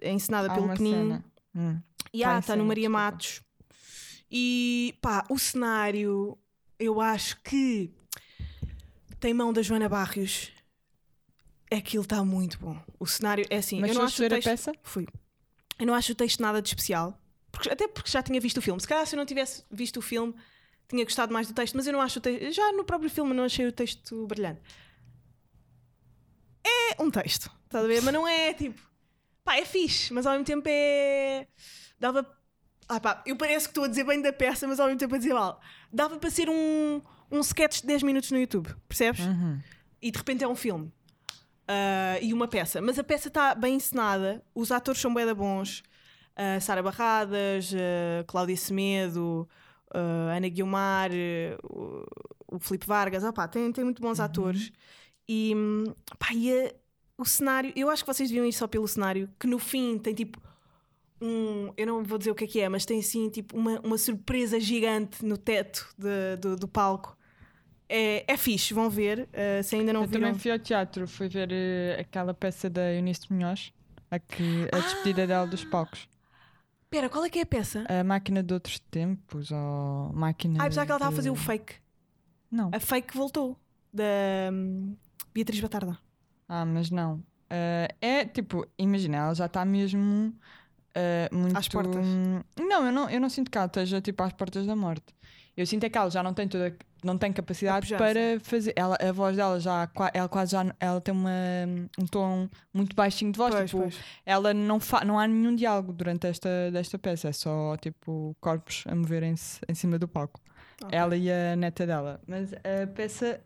ensinada 0.00 0.46
sei. 0.46 0.52
Há 0.52 0.54
pelo 0.54 0.66
uma 0.66 0.76
Penin. 0.76 0.92
cena. 0.92 1.24
Hum. 1.54 1.80
E 2.12 2.18
está 2.18 2.36
no 2.36 2.42
cena, 2.42 2.64
Maria 2.64 2.82
desculpa. 2.88 2.98
Matos. 2.98 3.42
E 4.30 4.94
pá, 5.00 5.24
o 5.28 5.38
cenário, 5.38 6.38
eu 6.78 7.00
acho 7.00 7.40
que 7.42 7.90
tem 9.18 9.34
mão 9.34 9.52
da 9.52 9.62
Joana 9.62 9.88
Barrios. 9.88 10.52
Aquilo 11.70 12.02
está 12.02 12.24
muito 12.24 12.58
bom. 12.58 12.80
O 12.98 13.06
cenário 13.06 13.44
é 13.50 13.56
assim. 13.56 13.80
Mas 13.80 13.90
eu 13.90 13.96
não 13.96 14.02
acho 14.04 14.18
ver 14.18 14.32
a 14.32 14.36
texto... 14.36 14.48
peça? 14.48 14.72
Fui. 14.82 15.06
Eu 15.78 15.86
não 15.86 15.94
acho 15.94 16.12
o 16.12 16.14
texto 16.14 16.40
nada 16.40 16.62
de 16.62 16.68
especial. 16.68 17.20
Porque- 17.52 17.68
até 17.70 17.86
porque 17.88 18.10
já 18.10 18.22
tinha 18.22 18.40
visto 18.40 18.58
o 18.58 18.62
filme. 18.62 18.80
Se 18.80 18.88
calhar 18.88 19.06
se 19.06 19.14
eu 19.14 19.18
não 19.18 19.26
tivesse 19.26 19.64
visto 19.70 19.98
o 19.98 20.02
filme, 20.02 20.34
tinha 20.88 21.04
gostado 21.04 21.32
mais 21.32 21.46
do 21.46 21.54
texto. 21.54 21.74
Mas 21.74 21.86
eu 21.86 21.92
não 21.92 22.00
acho 22.00 22.18
o 22.18 22.22
texto. 22.22 22.52
Já 22.52 22.72
no 22.72 22.84
próprio 22.84 23.10
filme 23.10 23.34
não 23.34 23.44
achei 23.44 23.66
o 23.66 23.72
texto 23.72 24.26
brilhante. 24.26 24.60
É 26.64 27.02
um 27.02 27.10
texto, 27.10 27.50
estás 27.64 27.84
a 27.84 27.88
ver? 27.88 28.02
Mas 28.02 28.12
não 28.14 28.26
é 28.26 28.52
tipo. 28.52 28.80
Pá, 29.44 29.56
é 29.56 29.64
fixe, 29.64 30.12
mas 30.12 30.26
ao 30.26 30.32
mesmo 30.32 30.44
tempo 30.44 30.68
é. 30.68 31.46
Dava. 31.98 32.26
Ah, 32.88 33.00
pá, 33.00 33.22
eu 33.26 33.36
parece 33.36 33.66
que 33.66 33.70
estou 33.70 33.84
a 33.84 33.88
dizer 33.88 34.04
bem 34.04 34.20
da 34.20 34.32
peça, 34.32 34.66
mas 34.66 34.80
ao 34.80 34.86
mesmo 34.86 34.98
tempo 34.98 35.14
a 35.14 35.18
dizer 35.18 35.34
mal. 35.34 35.60
Dava 35.92 36.18
para 36.18 36.30
ser 36.30 36.48
um, 36.48 37.00
um 37.30 37.40
sketch 37.40 37.80
de 37.82 37.86
10 37.86 38.02
minutos 38.02 38.30
no 38.30 38.38
YouTube, 38.38 38.74
percebes? 38.88 39.20
Uhum. 39.24 39.60
E 40.00 40.10
de 40.10 40.18
repente 40.18 40.42
é 40.44 40.48
um 40.48 40.54
filme. 40.56 40.92
ah, 41.66 42.18
e 42.20 42.32
uma 42.32 42.48
peça. 42.48 42.80
Mas 42.80 42.98
a 42.98 43.04
peça 43.04 43.28
está 43.28 43.54
bem 43.54 43.76
encenada, 43.76 44.42
os 44.54 44.72
atores 44.72 45.00
são 45.00 45.12
bem 45.12 45.26
da 45.26 45.34
bons. 45.34 45.82
Ah, 46.36 46.60
Sara 46.60 46.82
Barradas, 46.82 47.72
ah, 47.74 48.24
Cláudia 48.26 48.56
Semedo, 48.56 49.48
ah, 49.94 50.34
Ana 50.36 50.48
Guiomar, 50.48 51.10
ah, 51.12 51.58
o, 52.50 52.58
Filipe 52.60 52.86
Vargas, 52.86 53.24
opá, 53.24 53.46
tem, 53.48 53.70
tem 53.72 53.84
muito 53.84 54.00
bons 54.02 54.18
atores. 54.20 54.72
E, 55.28 55.52
pá, 56.18 56.32
e 56.34 56.50
a- 56.52 56.74
o 57.18 57.24
cenário, 57.24 57.72
eu 57.76 57.90
acho 57.90 58.04
que 58.04 58.12
vocês 58.12 58.28
deviam 58.30 58.46
ir 58.46 58.52
só 58.52 58.66
pelo 58.66 58.86
cenário, 58.88 59.28
que 59.38 59.46
no 59.46 59.58
fim 59.58 59.98
tem 59.98 60.14
tipo 60.14 60.40
um, 61.20 61.72
eu 61.76 61.86
não 61.86 62.04
vou 62.04 62.16
dizer 62.16 62.30
o 62.30 62.34
que 62.34 62.44
é 62.44 62.46
que 62.46 62.60
é, 62.60 62.68
mas 62.68 62.84
tem 62.86 63.00
assim 63.00 63.28
tipo 63.28 63.56
uma, 63.56 63.80
uma 63.80 63.98
surpresa 63.98 64.60
gigante 64.60 65.24
no 65.24 65.36
teto 65.36 65.88
de- 65.98 66.36
do, 66.40 66.56
do 66.56 66.68
palco. 66.68 67.16
É, 67.88 68.24
é 68.32 68.36
fixe, 68.36 68.72
vão 68.74 68.88
ver. 68.88 69.28
ah, 69.32 69.62
se 69.62 69.74
ainda 69.76 69.92
não 69.92 70.02
eu 70.02 70.06
viram. 70.06 70.26
também 70.28 70.38
fui 70.38 70.50
ao 70.52 70.58
teatro, 70.58 71.08
fui 71.08 71.28
ver 71.28 71.48
eh, 71.50 71.96
aquela 72.00 72.32
peça 72.34 72.68
da 72.70 72.92
Eunice 72.94 73.32
Munhoz, 73.32 73.72
a, 74.10 74.18
que, 74.18 74.68
a 74.72 74.78
despedida 74.78 75.26
dela 75.26 75.46
dos 75.46 75.64
palcos. 75.64 76.08
Espera, 76.90 77.10
qual 77.10 77.22
é 77.22 77.28
que 77.28 77.38
é 77.38 77.42
a 77.42 77.46
peça? 77.46 77.84
A 77.86 78.02
máquina 78.02 78.42
de 78.42 78.54
outros 78.54 78.78
tempos, 78.78 79.50
ou 79.50 80.10
máquina. 80.14 80.58
Ah, 80.62 80.64
apesar 80.64 80.86
que 80.86 80.90
ela 80.90 80.96
estava 80.96 81.12
a 81.12 81.16
fazer 81.16 81.28
o 81.30 81.34
de- 81.34 81.38
fake. 81.40 81.74
Não. 82.50 82.70
A 82.72 82.80
fake 82.80 83.14
voltou. 83.14 83.58
Da 83.92 84.04
hum, 84.50 84.96
Beatriz 85.34 85.60
Batarda. 85.60 85.98
Ah, 86.48 86.64
mas 86.64 86.90
não. 86.90 87.22
Eh, 87.50 87.94
é 88.00 88.24
tipo, 88.24 88.66
imagina, 88.78 89.18
ela 89.18 89.34
já 89.34 89.44
está 89.44 89.66
mesmo 89.66 90.34
eh, 90.94 91.28
muito. 91.30 91.58
Às 91.58 91.68
portas. 91.68 92.06
Não 92.58 92.86
eu, 92.86 92.92
não, 92.92 93.10
eu 93.10 93.20
não 93.20 93.28
sinto 93.28 93.50
que 93.50 93.58
ela 93.58 93.66
esteja 93.66 94.00
tipo 94.00 94.22
às 94.22 94.32
portas 94.32 94.66
da 94.66 94.74
morte. 94.74 95.14
Eu 95.54 95.66
sinto 95.66 95.84
é 95.84 95.90
que 95.90 95.98
ela 95.98 96.10
já 96.10 96.22
não 96.22 96.32
tem 96.32 96.48
toda, 96.48 96.74
não 97.02 97.16
tem 97.16 97.32
capacidade 97.32 97.94
para 97.96 98.40
fazer. 98.42 98.72
Ela, 98.76 98.96
a 99.00 99.12
voz 99.12 99.36
dela 99.36 99.60
já, 99.60 99.88
ela 100.12 100.28
quase 100.28 100.52
já, 100.52 100.74
ela 100.80 101.00
tem 101.00 101.14
uma, 101.14 101.30
um 101.98 102.06
tom 102.06 102.48
muito 102.72 102.94
baixinho 102.94 103.32
de 103.32 103.38
voz. 103.38 103.54
Pois, 103.54 103.70
tipo, 103.70 103.82
pois. 103.82 103.98
ela 104.26 104.52
não, 104.52 104.80
fa 104.80 105.04
não 105.04 105.18
há 105.18 105.26
nenhum 105.26 105.54
diálogo 105.54 105.92
durante 105.92 106.26
esta 106.26 106.70
desta 106.70 106.98
peça, 106.98 107.28
é 107.28 107.32
só 107.32 107.76
tipo 107.76 108.36
corpos 108.40 108.84
a 108.86 108.94
moverem-se 108.94 109.60
em 109.68 109.74
cima 109.74 109.98
do 109.98 110.08
palco. 110.08 110.40
Ok. 110.82 110.96
Ela 110.96 111.16
e 111.16 111.30
a 111.30 111.56
neta 111.56 111.86
dela. 111.86 112.20
Mas 112.26 112.52
a 112.52 112.86
peça, 112.94 113.40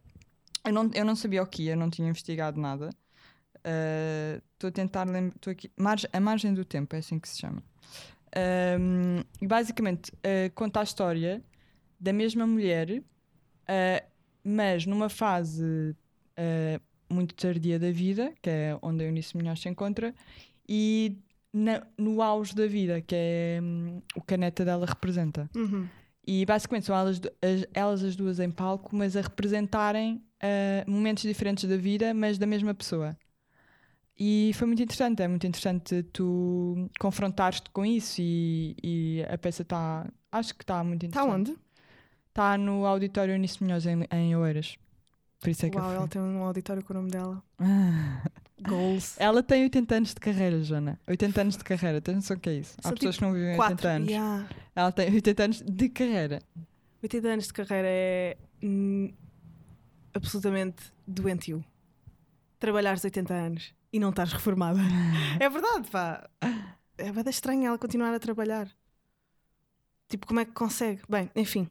eu 0.65 0.73
não, 0.73 0.91
eu 0.95 1.05
não 1.05 1.17
sabia 1.17 1.43
o 1.43 1.47
que 1.47 1.65
ia, 1.65 1.77
não 1.77 1.89
tinha 1.89 2.09
investigado 2.09 2.61
nada. 2.61 2.91
Estou 4.53 4.69
a 4.69 4.73
tentar 4.73 5.05
lembrar. 5.05 5.37
aqui. 5.51 5.71
Marge- 5.77 6.09
a 6.13 6.21
margem 6.21 6.53
do 6.53 6.65
tempo, 6.65 6.95
é 6.97 6.99
assim 6.99 7.19
que 7.19 7.29
se 7.29 7.39
chama. 7.41 7.63
E 9.41 9.47
basicamente 9.47 10.13
ah, 10.25 10.51
conta 10.55 10.81
a 10.81 10.83
história 10.83 11.43
da 11.99 12.13
mesma 12.13 12.47
mulher, 12.47 13.03
ah, 13.73 14.03
mas 14.45 14.85
numa 14.87 15.09
fase 15.09 15.97
ah, 16.37 16.81
muito 17.09 17.35
tardia 17.35 17.79
da 17.79 17.91
vida, 17.91 18.33
que 18.43 18.51
é 18.51 18.79
onde 18.83 19.03
a 19.05 19.07
Eunice 19.07 19.37
Munhoz 19.37 19.61
se 19.61 19.69
encontra, 19.69 20.15
e 20.69 21.19
na- 21.53 21.87
no 21.99 22.23
auge 22.23 22.55
da 22.55 22.67
vida, 22.67 23.01
que 23.01 23.15
é 23.15 23.61
hum, 23.63 24.01
o 24.17 24.21
que 24.23 24.35
a 24.35 24.37
neta 24.37 24.65
dela 24.65 24.87
representa. 24.87 25.49
Uhum. 25.55 25.87
E 26.27 26.47
basicamente 26.47 26.87
são 26.87 26.97
elas, 26.97 27.21
as, 27.43 27.67
elas 27.75 28.03
as 28.05 28.15
duas 28.17 28.39
em 28.41 28.51
palco, 28.51 28.95
mas 28.95 29.17
a 29.17 29.21
representarem 29.23 30.23
ah, 30.41 30.85
momentos 30.87 31.23
diferentes 31.25 31.65
da 31.69 31.77
vida, 31.77 32.15
mas 32.15 32.39
da 32.39 32.47
mesma 32.47 32.75
pessoa. 32.75 33.17
E 34.19 34.53
foi 34.55 34.67
muito 34.67 34.83
interessante, 34.83 35.23
é 35.23 35.27
muito 35.29 35.47
interessante 35.47 36.03
tu 36.13 36.89
confrontares-te 37.01 37.71
com 37.71 37.85
isso 37.85 38.21
e, 38.21 38.77
e 38.83 39.23
a 39.29 39.37
peça 39.39 39.63
está, 39.63 40.07
acho 40.31 40.55
que 40.55 40.63
está 40.63 40.85
muito 40.85 41.07
Está 41.07 41.23
interessante. 41.23 41.53
Tá 41.53 41.53
onde? 41.53 41.63
Está 42.33 42.57
no 42.57 42.87
Auditório 42.87 43.35
Eunice 43.35 43.63
Munhoz 43.63 43.85
em, 43.85 44.07
em 44.11 44.35
Oeiras. 44.35 44.79
Por 45.39 45.51
isso 45.51 45.67
é 45.67 45.71
que 45.71 45.77
Uau, 45.77 45.91
eu 45.91 45.97
ela 45.97 46.09
tem 46.09 46.23
um 46.23 46.43
auditório 46.43 46.83
com 46.83 46.95
o 46.95 46.97
nome 46.97 47.11
dela. 47.11 47.43
Goals. 48.67 49.21
Ela 49.21 49.43
tem 49.43 49.65
80 49.65 49.95
anos 49.95 50.15
de 50.15 50.21
carreira, 50.21 50.63
Joana. 50.63 50.99
80 51.07 51.41
anos 51.43 51.57
de 51.59 51.65
carreira, 51.65 52.01
tens 52.01 52.15
noção 52.15 52.39
que 52.39 52.49
é 52.49 52.55
isso? 52.55 52.75
Há 52.79 52.89
São 52.89 52.95
pessoas 52.95 53.17
que 53.19 53.23
não 53.23 53.35
vivem 53.35 53.51
80 53.51 53.67
Quatro. 53.67 53.89
anos. 53.89 54.09
Yeah. 54.09 54.49
Ela 54.75 54.93
tem 54.93 55.13
80 55.13 55.43
anos 55.45 55.61
de 55.61 55.89
carreira. 55.91 56.39
80 57.03 57.29
anos 57.29 57.47
de 57.49 57.53
carreira 57.53 57.89
é 57.89 58.37
hum, 58.63 59.13
absolutamente 60.15 60.85
doentio. 61.07 61.63
Trabalhares 62.59 63.05
80 63.05 63.35
anos 63.35 63.75
e 63.93 64.01
não 64.01 64.09
estás 64.09 64.33
reformada. 64.33 64.81
é 65.39 65.51
verdade, 65.51 65.91
pá. 65.91 66.31
É 66.97 67.13
verdade 67.13 67.29
estranho 67.29 67.67
ela 67.67 67.77
continuar 67.77 68.15
a 68.15 68.19
trabalhar. 68.19 68.71
Tipo, 70.09 70.27
como 70.27 70.41
é 70.41 70.47
que 70.47 70.53
consegue? 70.53 71.03
Bem, 71.09 71.31
enfim. 71.37 71.69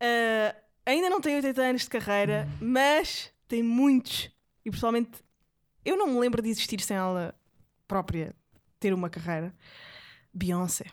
Ah, 0.00 0.56
ainda 0.86 1.10
não 1.10 1.20
tem 1.20 1.36
80 1.36 1.62
anos 1.62 1.82
de 1.82 1.90
carreira, 1.90 2.48
mas 2.60 3.30
tem 3.46 3.62
muitos. 3.62 4.30
E 4.64 4.70
pessoalmente, 4.70 5.10
eu 5.84 5.96
não 5.96 6.08
me 6.08 6.18
lembro 6.18 6.42
de 6.42 6.48
existir 6.48 6.80
sem 6.80 6.96
ela 6.96 7.34
própria 7.86 8.34
ter 8.78 8.94
uma 8.94 9.10
carreira. 9.10 9.54
Beyoncé. 10.32 10.86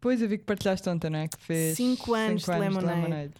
Pois 0.00 0.20
eu 0.22 0.28
vi 0.28 0.38
que 0.38 0.44
partilhaste 0.44 0.88
ontem, 0.88 1.10
não 1.10 1.18
é? 1.18 1.28
Que 1.28 1.38
fez 1.42 1.76
Cinco 1.76 2.14
anos 2.14 2.44
cinco 2.44 2.58
de 2.58 2.60
Lemonade. 2.60 3.34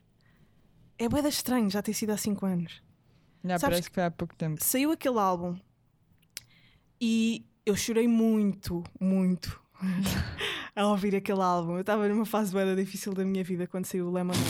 É 0.99 1.09
bué 1.09 1.21
estranho 1.29 1.71
já 1.71 1.83
ter 1.83 1.93
sido 1.93 2.11
há 2.11 2.17
5 2.17 2.47
anos. 2.47 2.83
Já 3.45 3.59
Sabes 3.59 3.63
parece 3.63 3.91
que 3.91 3.95
foi 3.95 4.05
há 4.05 4.11
pouco 4.11 4.35
tempo. 4.35 4.65
Saiu 4.65 4.91
aquele 4.91 5.19
álbum 5.19 5.57
e 7.01 7.47
eu 7.67 7.77
chorei 7.77 8.09
muito, 8.09 8.83
muito 8.99 9.63
a 10.77 10.87
ouvir 10.87 11.17
aquele 11.17 11.41
álbum. 11.41 11.75
Eu 11.75 11.81
estava 11.81 12.07
numa 12.09 12.25
fase 12.27 12.53
bué 12.53 12.75
difícil 12.77 13.13
da 13.15 13.25
minha 13.25 13.43
vida 13.43 13.67
quando 13.67 13.87
saiu 13.87 14.07
o 14.07 14.13
Lemon. 14.13 14.35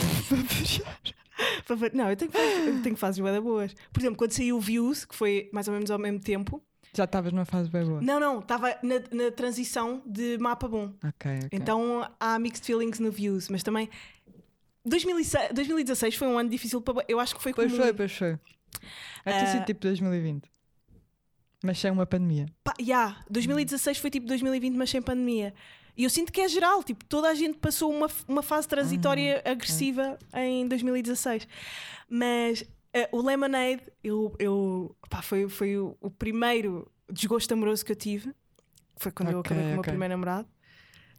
Não, 1.93 2.09
eu 2.09 2.15
tenho, 2.15 2.31
fases- 2.31 2.67
eu 2.67 2.81
tenho 2.81 2.95
fases 2.95 3.19
bué 3.19 3.39
boas. 3.41 3.73
Por 3.91 3.99
exemplo, 3.99 4.17
quando 4.17 4.31
saiu 4.31 4.57
o 4.57 4.61
Views, 4.61 5.05
que 5.05 5.15
foi 5.15 5.49
mais 5.53 5.67
ou 5.67 5.73
menos 5.73 5.89
ao 5.91 5.97
mesmo 5.99 6.19
tempo. 6.19 6.61
Já 6.93 7.03
estavas 7.03 7.31
numa 7.31 7.45
fase 7.45 7.69
bem 7.69 7.85
boa. 7.85 8.01
Não, 8.01 8.19
não, 8.19 8.39
estava 8.39 8.69
na, 8.81 8.95
na 9.11 9.31
transição 9.31 10.01
de 10.05 10.37
mapa 10.39 10.67
bom. 10.67 10.93
Ok, 11.03 11.31
ok. 11.45 11.49
Então 11.51 12.09
há 12.19 12.39
mixed 12.39 12.65
feelings 12.65 12.99
no 12.99 13.11
Views, 13.11 13.49
mas 13.49 13.61
também 13.61 13.89
2006 14.85 15.49
2016 15.53 16.15
foi 16.15 16.27
um 16.27 16.39
ano 16.39 16.49
difícil 16.49 16.81
para. 16.81 17.03
Eu 17.07 17.19
acho 17.19 17.35
que 17.35 17.43
foi 17.43 17.53
Pois 17.53 17.71
comum. 17.71 17.83
foi, 17.83 17.93
pois 17.93 18.11
foi. 18.11 18.35
Ter 19.23 19.31
Ah. 19.33 19.45
sido 19.47 19.65
tipo 19.65 19.81
2020. 19.81 20.49
Mas 21.63 21.77
sem 21.79 21.91
uma 21.91 22.05
pandemia. 22.05 22.45
Pá, 22.63 22.73
yeah, 22.79 23.19
2016 23.29 23.97
foi 23.97 24.09
tipo 24.09 24.25
2020, 24.27 24.75
mas 24.75 24.89
sem 24.89 25.01
pandemia. 25.01 25.53
E 25.97 26.03
eu 26.03 26.09
sinto 26.11 26.31
que 26.31 26.41
é 26.41 26.47
geral, 26.47 26.83
tipo, 26.83 27.03
toda 27.05 27.27
a 27.27 27.33
gente 27.33 27.57
passou 27.57 27.91
uma, 27.91 28.07
uma 28.27 28.43
fase 28.43 28.67
transitória 28.67 29.41
agressiva 29.43 30.17
em 30.35 30.67
2016. 30.67 31.47
Mas 32.07 32.63
eh, 32.93 33.09
o 33.11 33.19
Lemonade, 33.19 33.81
eu, 34.03 34.35
eu, 34.37 34.95
pá, 35.09 35.23
foi, 35.23 35.49
foi 35.49 35.75
o, 35.75 35.97
o 35.99 36.11
primeiro 36.11 36.89
desgosto 37.11 37.51
amoroso 37.51 37.83
que 37.83 37.91
eu 37.91 37.95
tive. 37.95 38.31
Foi 38.97 39.11
quando 39.11 39.31
eu 39.31 39.39
Ok, 39.39 39.51
acabei 39.51 39.63
com 39.63 39.69
o 39.71 39.73
meu 39.73 39.83
primeiro 39.83 40.13
namorado. 40.13 40.47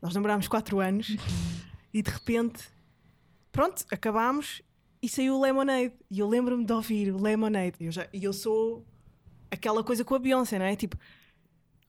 Nós 0.00 0.14
namorámos 0.14 0.46
4 0.46 0.78
anos 0.78 1.16
e 1.92 2.00
de 2.00 2.10
repente, 2.10 2.62
pronto, 3.50 3.84
acabámos 3.90 4.62
e 5.02 5.08
saiu 5.08 5.36
o 5.36 5.40
Lemonade. 5.40 5.92
E 6.08 6.20
eu 6.20 6.28
lembro-me 6.28 6.64
de 6.64 6.72
ouvir 6.72 7.12
o 7.12 7.20
Lemonade. 7.20 7.74
E 7.80 7.86
eu, 7.86 7.92
já, 7.92 8.08
e 8.12 8.22
eu 8.22 8.32
sou 8.32 8.86
aquela 9.50 9.82
coisa 9.82 10.04
com 10.04 10.14
a 10.14 10.18
Beyoncé, 10.20 10.56
não 10.56 10.66
é? 10.66 10.76
Tipo, 10.76 10.96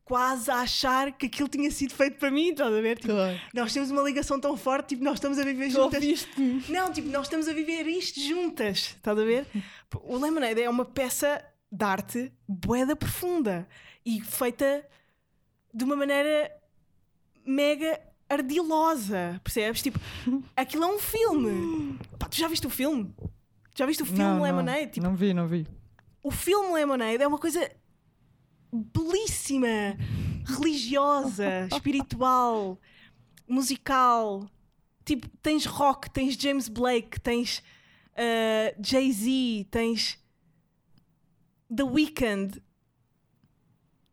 quase 0.10 0.50
a 0.50 0.56
achar 0.62 1.12
que 1.12 1.28
aquilo 1.28 1.48
tinha 1.48 1.70
sido 1.72 1.94
feito 1.94 2.18
para 2.18 2.32
mim, 2.32 2.50
estás 2.50 2.74
a 2.74 2.82
ver? 2.82 2.98
Tipo, 2.98 3.14
Claro. 3.14 3.40
nós 3.54 3.72
temos 3.72 3.92
uma 3.92 4.02
ligação 4.02 4.40
tão 4.40 4.58
forte, 4.58 4.90
tipo, 4.90 5.04
nós 5.04 5.14
estamos 5.14 5.38
a 5.38 5.44
viver 5.44 5.68
Tu 5.68 5.74
juntas. 5.74 6.02
ouviste-me. 6.04 6.64
Não, 6.68 6.92
tipo, 6.92 7.08
nós 7.10 7.28
estamos 7.28 7.48
a 7.48 7.54
viver 7.54 7.86
isto 7.88 8.20
juntas, 8.20 8.96
estás 8.98 9.18
a 9.18 9.24
ver? 9.24 9.46
O 10.04 10.18
Lemonade 10.18 10.62
é 10.62 10.70
uma 10.70 10.84
peça 10.86 11.44
de 11.72 11.86
arte 11.86 12.32
boeda 12.48 12.96
profunda 12.96 13.68
e 14.06 14.20
feita 14.22 14.84
de 15.74 15.84
uma 15.84 15.96
maneira 15.96 16.52
mega 17.46 18.00
ardilosa, 18.28 19.40
percebes? 19.44 19.82
Tipo, 19.82 20.00
aquilo 20.56 20.84
é 20.84 20.88
um 20.88 21.00
filme. 21.00 22.00
Pá, 22.18 22.28
tu 22.28 22.36
já 22.38 22.48
viste 22.48 22.66
o 22.68 22.70
filme? 22.70 23.14
Já 23.76 23.86
viste 23.86 24.04
o 24.04 24.06
filme 24.06 24.22
Não, 24.24 24.42
Lemonade? 24.42 24.82
não, 24.86 24.92
Tipo, 24.92 25.06
não 25.08 25.16
vi, 25.16 25.34
não 25.34 25.48
vi. 25.48 25.68
o 26.24 26.32
filme 26.32 26.74
Lemonade 26.74 27.22
é 27.24 27.28
uma 27.28 27.38
coisa 27.38 27.70
belíssima, 28.72 29.98
religiosa, 30.46 31.68
espiritual, 31.74 32.80
musical. 33.48 34.50
Tipo, 35.06 35.28
tens 35.42 35.66
rock, 35.66 36.10
tens 36.12 36.36
James 36.36 36.68
Blake, 36.68 37.20
tens 37.20 37.64
uh, 38.14 38.76
Jay-Z, 38.82 39.68
tens 39.72 40.20
The 41.76 41.84
Weeknd. 41.84 42.62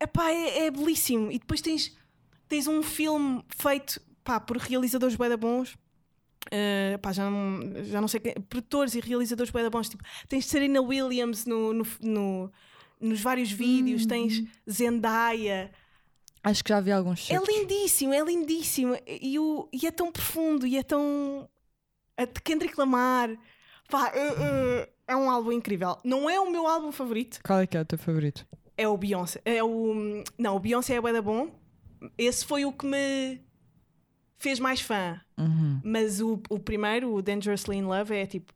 Epá, 0.00 0.30
é, 0.30 0.66
é 0.66 0.70
belíssimo. 0.70 1.30
E 1.30 1.38
depois 1.38 1.60
tens, 1.60 1.94
tens 2.48 2.66
um 2.66 2.82
filme 2.82 3.44
feito 3.48 4.00
pá, 4.24 4.40
por 4.40 4.56
realizadores 4.56 5.16
da 5.16 5.36
bons. 5.36 5.76
Uh, 6.46 6.98
pá, 7.02 7.12
já, 7.12 7.28
não, 7.28 7.84
já 7.84 8.00
não 8.00 8.08
sei 8.08 8.20
quem, 8.20 8.34
produtores 8.34 8.94
e 8.94 9.00
realizadores 9.00 9.52
da 9.52 9.70
bons. 9.70 9.88
Tipo, 9.88 10.02
tens 10.28 10.46
Serena 10.46 10.80
Williams 10.80 11.44
no, 11.44 11.72
no, 11.72 11.86
no- 12.00 12.52
nos 13.00 13.20
vários 13.20 13.50
vídeos, 13.50 14.06
tens 14.06 14.42
Zendaya. 14.68 15.70
Acho 16.42 16.62
que 16.62 16.68
já 16.70 16.80
vi 16.80 16.92
alguns 16.92 17.28
É 17.30 17.36
lindíssimo, 17.38 18.14
é 18.14 18.20
lindíssimo. 18.22 18.96
E, 19.06 19.38
o, 19.38 19.68
e 19.72 19.86
é 19.86 19.90
tão 19.90 20.12
profundo 20.12 20.66
e 20.66 20.76
é 20.76 20.82
tão. 20.82 21.48
A 22.16 22.24
de 22.24 22.40
Kendrick 22.42 22.78
Lamar. 22.78 23.30
Pá, 23.90 24.10
é, 24.14 24.28
é- 24.28 24.88
é 25.08 25.16
um 25.16 25.30
álbum 25.30 25.52
incrível. 25.52 25.96
Não 26.04 26.28
é 26.30 26.40
o 26.40 26.50
meu 26.50 26.66
álbum 26.66 26.90
favorito. 26.92 27.40
Qual 27.44 27.60
é 27.60 27.66
que 27.66 27.76
é 27.76 27.80
o 27.80 27.84
teu 27.84 27.98
favorito? 27.98 28.46
é 28.78 28.86
o 28.86 28.96
Beyoncé. 28.96 29.40
É 29.44 29.64
o, 29.64 30.22
não, 30.38 30.54
o 30.56 30.60
Beyoncé 30.60 30.94
é 30.96 31.00
bué 31.00 31.12
da 31.12 31.22
bom. 31.22 31.48
Esse 32.18 32.44
foi 32.44 32.64
o 32.66 32.72
que 32.72 32.84
me 32.86 33.40
fez 34.38 34.60
mais 34.60 34.80
fã. 34.82 35.18
Uhum. 35.38 35.80
Mas 35.82 36.20
o, 36.20 36.40
o 36.50 36.58
primeiro, 36.58 37.12
o 37.14 37.22
Dangerously 37.22 37.76
in 37.78 37.82
Love, 37.84 38.14
é 38.14 38.26
tipo. 38.26 38.52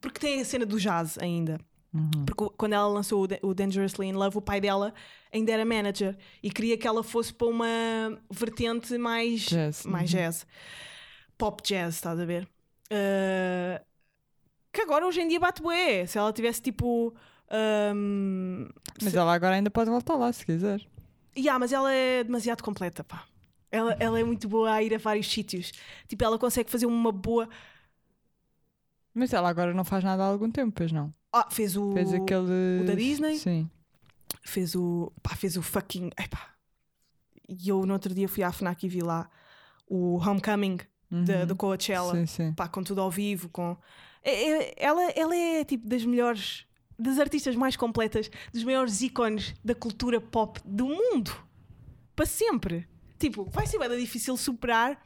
Porque 0.00 0.18
tem 0.20 0.40
a 0.40 0.44
cena 0.44 0.66
do 0.66 0.78
jazz 0.80 1.18
ainda. 1.18 1.60
Uhum. 1.92 2.24
Porque 2.24 2.54
quando 2.56 2.72
ela 2.72 2.86
lançou 2.86 3.22
o, 3.22 3.26
Da- 3.26 3.38
o 3.42 3.52
Dangerously 3.52 4.06
in 4.06 4.12
Love, 4.12 4.38
o 4.38 4.40
pai 4.40 4.60
dela 4.60 4.94
ainda 5.32 5.52
era 5.52 5.64
manager 5.64 6.16
e 6.42 6.50
queria 6.50 6.78
que 6.78 6.86
ela 6.86 7.02
fosse 7.02 7.32
para 7.34 7.48
uma 7.48 7.66
vertente 8.30 8.96
mais 8.96 9.40
Jazz, 9.42 9.84
mais 9.84 10.12
uhum. 10.12 10.20
jazz. 10.20 10.46
Pop 11.36 11.62
jazz, 11.62 11.96
estás 11.96 12.18
a 12.20 12.24
ver? 12.24 12.48
Uh, 12.92 13.84
que 14.72 14.82
agora 14.82 15.06
hoje 15.06 15.20
em 15.20 15.28
dia 15.28 15.40
bate 15.40 15.62
bué. 15.62 16.06
Se 16.06 16.18
ela 16.18 16.32
tivesse 16.32 16.62
tipo. 16.62 17.14
Um, 17.94 18.68
Mas 19.02 19.14
ela 19.14 19.32
agora 19.34 19.56
ainda 19.56 19.70
pode 19.70 19.90
voltar 19.90 20.14
lá 20.14 20.32
se 20.32 20.46
quiser. 20.46 20.86
Yeah, 21.36 21.58
mas 21.58 21.72
ela 21.72 21.92
é 21.92 22.22
demasiado 22.22 22.62
completa, 22.62 23.02
pá. 23.02 23.24
Ela, 23.70 23.96
ela 24.00 24.18
é 24.18 24.24
muito 24.24 24.48
boa 24.48 24.72
a 24.72 24.82
ir 24.82 24.94
a 24.94 24.98
vários 24.98 25.30
sítios. 25.30 25.72
Tipo, 26.08 26.24
ela 26.24 26.38
consegue 26.38 26.70
fazer 26.70 26.86
uma 26.86 27.12
boa. 27.12 27.48
Mas 29.14 29.32
ela 29.32 29.48
agora 29.48 29.72
não 29.74 29.84
faz 29.84 30.04
nada 30.04 30.22
há 30.22 30.26
algum 30.26 30.50
tempo, 30.50 30.72
pois 30.72 30.92
não? 30.92 31.12
Ah, 31.32 31.48
fez 31.50 31.76
o. 31.76 31.92
Fez 31.92 32.12
aquele. 32.12 32.80
o 32.82 32.86
da 32.86 32.94
Disney? 32.94 33.36
Sim. 33.38 33.70
Fez 34.42 34.74
o. 34.74 35.12
Pá, 35.22 35.34
fez 35.36 35.56
o 35.56 35.62
fucking. 35.62 36.10
Epá. 36.18 36.50
E 37.48 37.68
eu 37.68 37.84
no 37.86 37.92
outro 37.92 38.14
dia 38.14 38.28
fui 38.28 38.42
à 38.42 38.50
Fnac 38.52 38.84
e 38.84 38.88
vi 38.88 39.00
lá 39.00 39.28
o 39.88 40.16
Homecoming 40.18 40.78
da- 41.10 41.40
Uhum. 41.40 41.46
do 41.46 41.56
Coachella. 41.56 42.14
Sim, 42.14 42.26
sim. 42.26 42.52
Pá, 42.54 42.68
com 42.68 42.82
tudo 42.82 43.00
ao 43.00 43.10
vivo. 43.10 43.48
Com... 43.48 43.76
É- 44.22 44.50
é- 44.70 44.74
ela, 44.76 45.02
ela 45.10 45.34
é 45.36 45.64
tipo 45.64 45.88
das 45.88 46.04
melhores. 46.04 46.64
Das 46.98 47.18
artistas 47.18 47.56
mais 47.56 47.76
completas, 47.76 48.30
dos 48.52 48.62
maiores 48.62 49.00
ícones 49.00 49.54
da 49.64 49.74
cultura 49.74 50.20
pop 50.20 50.60
do 50.64 50.86
mundo. 50.86 51.32
Para 52.14 52.26
sempre. 52.26 52.86
Tipo, 53.18 53.44
vai 53.50 53.66
ser 53.66 53.78
bem 53.78 53.98
difícil 53.98 54.36
superar. 54.36 55.00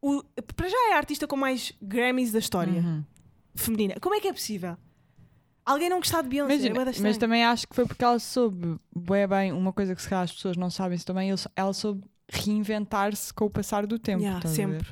O, 0.00 0.22
para 0.54 0.68
já 0.68 0.90
é 0.90 0.92
a 0.94 0.98
artista 0.98 1.26
com 1.26 1.36
mais 1.36 1.72
Grammys 1.80 2.32
da 2.32 2.38
história 2.38 2.80
Uhum. 2.82 3.02
feminina. 3.54 3.94
Como 4.00 4.14
é 4.14 4.20
que 4.20 4.28
é 4.28 4.32
possível? 4.32 4.76
Alguém 5.64 5.88
não 5.88 5.98
gostar 5.98 6.22
de 6.22 6.28
Beyoncé? 6.28 6.54
Imagina, 6.54 6.90
é 6.90 7.00
mas 7.00 7.18
também 7.18 7.44
acho 7.44 7.66
que 7.66 7.74
foi 7.74 7.86
porque 7.86 8.04
ela 8.04 8.18
soube 8.18 8.78
bué 8.94 9.26
bem, 9.26 9.52
uma 9.52 9.72
coisa 9.72 9.94
que 9.94 10.02
se 10.02 10.08
calhar 10.08 10.24
as 10.24 10.32
pessoas 10.32 10.56
não 10.56 10.68
sabem 10.68 10.98
também, 10.98 11.30
ela 11.56 11.72
soube 11.72 12.04
reinventar-se 12.30 13.32
com 13.32 13.46
o 13.46 13.50
passar 13.50 13.86
do 13.86 13.98
tempo. 13.98 14.22
Yeah, 14.22 14.46
sempre. 14.46 14.86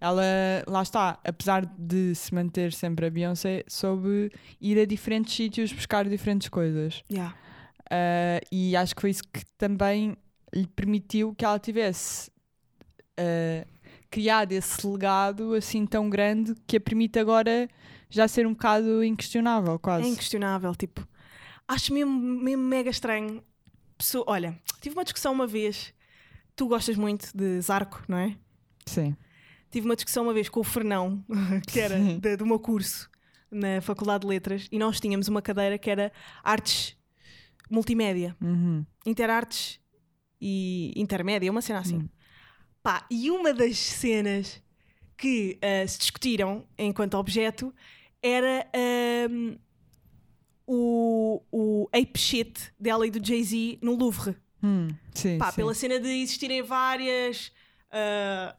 Ela, 0.00 0.22
lá 0.66 0.82
está, 0.82 1.18
apesar 1.24 1.64
de 1.78 2.14
se 2.14 2.34
manter 2.34 2.72
sempre 2.72 3.06
a 3.06 3.10
Beyoncé, 3.10 3.64
soube 3.66 4.30
ir 4.60 4.78
a 4.78 4.84
diferentes 4.84 5.34
sítios 5.34 5.72
buscar 5.72 6.08
diferentes 6.08 6.48
coisas. 6.48 7.02
Yeah. 7.10 7.34
Ah, 7.90 8.40
e 8.50 8.76
acho 8.76 8.94
que 8.94 9.00
foi 9.00 9.10
isso 9.10 9.22
que 9.22 9.44
também 9.56 10.16
lhe 10.52 10.66
permitiu 10.66 11.34
que 11.34 11.44
ela 11.44 11.58
tivesse 11.58 12.30
ah, 13.16 13.66
criado 14.10 14.52
esse 14.52 14.86
legado 14.86 15.54
assim 15.54 15.86
tão 15.86 16.10
grande 16.10 16.54
que 16.66 16.76
a 16.76 16.80
permite 16.80 17.18
agora 17.18 17.68
já 18.08 18.26
ser 18.28 18.46
um 18.46 18.52
bocado 18.52 19.02
inquestionável, 19.04 19.74
É 19.74 19.78
quase. 19.78 20.08
inquestionável, 20.08 20.74
tipo. 20.74 21.06
Acho 21.68 21.92
mesmo, 21.92 22.12
mesmo 22.12 22.62
mega 22.62 22.90
estranho. 22.90 23.42
Pessoa, 23.98 24.24
olha, 24.28 24.58
tive 24.80 24.94
uma 24.96 25.04
discussão 25.04 25.32
uma 25.32 25.46
vez. 25.46 25.92
Tu 26.54 26.66
gostas 26.68 26.96
muito 26.96 27.30
de 27.36 27.60
Zarco, 27.60 28.02
não 28.08 28.18
é? 28.18 28.36
Sim. 28.86 29.16
Tive 29.70 29.86
uma 29.86 29.96
discussão 29.96 30.22
uma 30.22 30.32
vez 30.32 30.48
com 30.48 30.60
o 30.60 30.64
Fernão, 30.64 31.24
que 31.68 31.80
era 31.80 31.98
de- 31.98 32.36
do 32.36 32.46
meu 32.46 32.58
curso 32.58 33.10
na 33.50 33.80
Faculdade 33.80 34.22
de 34.22 34.26
Letras, 34.28 34.68
e 34.70 34.78
nós 34.78 35.00
tínhamos 35.00 35.28
uma 35.28 35.42
cadeira 35.42 35.76
que 35.78 35.90
era 35.90 36.12
Artes 36.42 36.96
Multimédia, 37.70 38.36
Uhum. 38.40 38.84
Interartes 39.04 39.80
e 40.40 40.92
Intermédia, 40.96 41.50
uma 41.50 41.60
cena 41.62 41.80
assim. 41.80 41.96
Hum. 41.98 42.08
Pá, 42.82 43.04
e 43.10 43.30
uma 43.30 43.52
das 43.52 43.76
cenas 43.78 44.62
que 45.16 45.58
ah, 45.62 45.86
se 45.86 45.98
discutiram 45.98 46.64
enquanto 46.78 47.14
objeto 47.14 47.74
era 48.22 48.66
ahm, 48.74 49.56
o, 50.66 51.42
o 51.50 51.88
ape 51.92 52.18
shit 52.18 52.72
dela 52.78 53.06
e 53.06 53.10
do 53.10 53.24
Jay-Z 53.24 53.78
no 53.82 53.94
Louvre. 53.94 54.36
Hum, 54.62 54.88
sim, 55.14 55.38
Pá, 55.38 55.50
sim. 55.50 55.56
pela 55.56 55.74
cena 55.74 56.00
de 56.00 56.08
existirem 56.08 56.62
várias. 56.62 57.52
ah, 57.90 58.54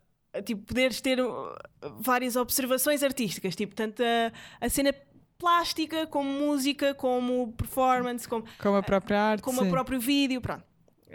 tipo, 0.45 0.63
poderes 0.63 1.01
ter 1.01 1.19
uh, 1.19 1.55
várias 1.99 2.35
observações 2.35 3.01
artísticas, 3.03 3.55
tipo, 3.55 3.73
tanto 3.75 4.03
a, 4.03 4.31
a 4.65 4.69
cena 4.69 4.93
plástica, 5.37 6.07
como 6.07 6.29
música, 6.29 6.93
como 6.95 7.51
performance, 7.53 8.27
como, 8.27 8.45
Como 8.57 8.75
a 8.77 8.83
própria 8.83 9.19
arte. 9.21 9.41
como 9.43 9.61
o 9.63 9.69
próprio 9.69 9.99
vídeo, 9.99 10.39
pronto. 10.41 10.63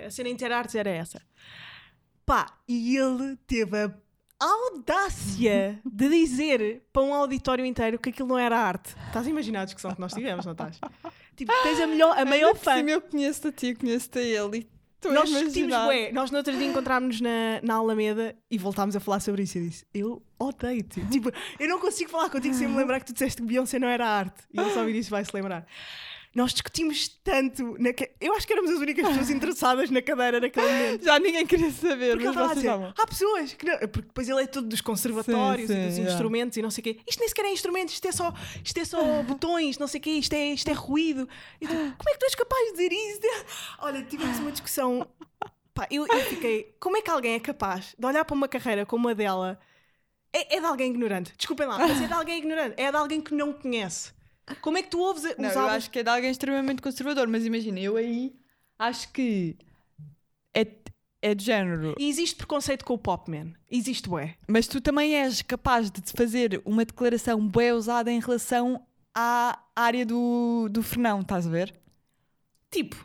A 0.07 0.11
cena 0.11 0.29
interartes 0.29 0.75
era 0.75 0.91
essa. 0.91 1.21
Pá, 2.25 2.59
e 2.69 2.97
ele 2.97 3.37
teve 3.47 3.77
a 3.83 3.93
audácia 4.45 5.81
de 5.85 6.09
dizer 6.09 6.83
para 6.93 7.03
um 7.03 7.15
auditório 7.15 7.65
inteiro 7.65 7.99
que 7.99 8.11
aquilo 8.11 8.29
não 8.29 8.39
era 8.39 8.59
arte. 8.59 8.95
Estás 9.07 9.27
a 9.27 9.31
imaginar 9.31 9.63
a 9.63 9.65
discussão 9.65 9.95
que 9.95 10.01
nós 10.01 10.13
tivemos, 10.13 10.45
não 10.45 10.53
estás? 10.53 10.79
Tipo, 11.37 11.53
tens 11.63 11.81
a, 11.81 11.87
melhor, 11.87 12.17
a 12.19 12.25
maior 12.25 12.55
fã. 12.55 12.77
cima 12.77 12.91
eu 12.91 13.01
conheço-te 13.01 13.49
a 13.49 13.53
ti, 13.53 13.75
conheço-te 13.75 14.19
a 14.19 14.23
ele 14.23 14.69
e 15.05 15.09
Nós 15.09 15.29
discutimos, 15.31 15.77
bué. 15.77 16.13
Nós 16.13 16.31
no 16.31 16.39
outro 16.39 16.53
dia 16.57 16.67
encontrámos-nos 16.67 17.21
na, 17.21 17.61
na 17.63 17.75
Alameda 17.75 18.37
e 18.51 18.59
voltámos 18.59 18.95
a 18.95 19.01
falar 19.01 19.21
sobre 19.21 19.43
isso. 19.43 19.59
Eu 19.59 19.65
disse: 19.65 19.87
Eu 19.93 20.23
odeio-te. 20.39 21.05
tipo, 21.11 21.31
eu 21.59 21.69
não 21.69 21.79
consigo 21.81 22.11
falar 22.11 22.31
contigo 22.31 22.55
sem 22.55 22.69
me 22.69 22.77
lembrar 22.77 23.01
que 23.01 23.07
tu 23.07 23.13
disseste 23.13 23.41
que 23.41 23.49
Beyoncé 23.49 23.79
não 23.79 23.89
era 23.89 24.07
arte. 24.07 24.43
E 24.53 24.61
ele 24.61 24.71
só 24.71 24.81
ouvir 24.81 24.97
isso 24.97 25.11
vai 25.11 25.25
se 25.25 25.35
lembrar. 25.35 25.67
Nós 26.35 26.53
discutimos 26.53 27.09
tanto. 27.23 27.77
Na 27.79 27.91
Eu 28.21 28.35
acho 28.35 28.47
que 28.47 28.53
éramos 28.53 28.71
as 28.71 28.79
únicas 28.79 29.07
pessoas 29.07 29.29
interessadas 29.31 29.91
na 29.91 30.01
cadeira 30.01 30.41
naquele 30.41 30.67
momento. 30.67 31.05
Já 31.05 31.19
ninguém 31.19 31.47
queria 31.47 31.71
saber, 31.71 32.13
Porque 32.13 32.27
mas 32.27 32.35
vocês 32.35 32.55
dizer, 32.55 32.71
há 32.71 33.07
pessoas 33.07 33.53
que 33.53 33.67
não, 33.67 33.79
porque 33.81 34.09
depois 34.09 34.29
ele 34.29 34.43
é 34.43 34.47
todo 34.47 34.67
dos 34.67 34.81
conservatórios 34.81 35.69
Sim, 35.69 35.75
e 35.75 35.85
dos 35.85 35.95
sim, 35.95 36.01
yeah. 36.01 36.13
instrumentos 36.13 36.57
e 36.57 36.63
não 36.63 36.71
sei 36.71 36.81
o 36.81 36.85
quê. 36.85 37.01
Isto 37.07 37.21
nem 37.21 37.29
sequer 37.29 37.45
é 37.45 37.53
instrumentos, 37.53 37.95
isto 37.95 38.09
é 38.09 38.13
só, 38.13 38.33
isto 38.65 38.79
é 38.79 38.85
só 38.85 39.01
botões, 39.25 39.77
não 39.77 39.87
sei 39.87 40.01
o 40.01 40.03
quê, 40.03 40.11
isto 40.13 40.33
é, 40.33 40.53
isto 40.53 40.69
é 40.69 40.73
ruído. 40.73 41.29
Tu, 41.61 41.67
como 41.69 42.09
é 42.09 42.13
que 42.13 42.19
tu 42.19 42.25
és 42.25 42.35
capaz 42.35 42.65
de 42.67 42.73
dizer 42.73 42.93
isso? 42.93 43.21
Olha, 43.81 44.03
tivemos 44.03 44.39
uma 44.39 44.53
discussão. 44.53 45.07
Pá, 45.75 45.87
eu, 45.91 46.07
eu 46.07 46.21
fiquei, 46.27 46.75
como 46.81 46.97
é 46.97 47.03
que 47.03 47.11
alguém 47.11 47.35
é 47.35 47.41
capaz 47.41 47.95
de 47.99 48.07
olhar 48.07 48.25
para 48.25 48.35
uma 48.35 48.49
carreira 48.49 48.87
como 48.87 49.09
a 49.09 49.15
dela? 49.15 49.59
É, 50.33 50.57
é 50.57 50.61
de 50.61 50.67
alguém 50.67 50.91
ignorante, 50.91 51.35
desculpem 51.37 51.67
lá, 51.67 51.79
mas 51.79 52.01
é 52.01 52.07
de 52.07 52.13
alguém 52.13 52.39
ignorante, 52.39 52.75
é 52.79 52.91
de 52.91 52.97
alguém 52.97 53.21
que 53.21 53.35
não 53.35 53.53
conhece. 53.53 54.13
Como 54.61 54.77
é 54.79 54.83
que 54.83 54.91
tu 54.91 54.99
ouves 55.01 55.25
os 55.25 55.37
Não, 55.39 55.49
eu 55.51 55.59
álbuns? 55.61 55.77
acho 55.77 55.91
que 55.91 55.99
é 56.01 56.03
de 56.03 56.09
alguém 56.11 56.31
extremamente 56.31 56.83
conservador, 56.83 57.29
mas 57.29 57.45
imagina, 57.47 57.79
eu 57.81 57.97
aí 57.97 58.35
acho 58.79 59.11
que 59.13 59.57
é, 60.55 60.67
é 61.23 61.35
de 61.35 61.45
género. 61.45 61.95
E 61.99 62.09
existe 62.09 62.37
preconceito 62.37 62.85
com 62.85 62.95
o 62.95 62.99
pop, 62.99 63.31
man. 63.31 63.53
Existe, 63.71 64.09
ué. 64.11 64.37
Mas 64.49 64.67
tu 64.67 64.81
também 64.81 65.15
és 65.17 65.43
capaz 65.43 65.91
de 65.91 66.03
fazer 66.17 66.61
uma 66.65 66.85
declaração 66.85 67.47
bem 67.47 67.73
usada 67.73 68.11
em 68.11 68.21
relação 68.21 68.85
à 69.15 69.59
área 69.77 70.05
do, 70.05 70.69
do 70.71 70.83
Fernão, 70.83 71.21
estás 71.21 71.47
a 71.47 71.51
ver? 71.51 71.75
Tipo, 72.71 72.97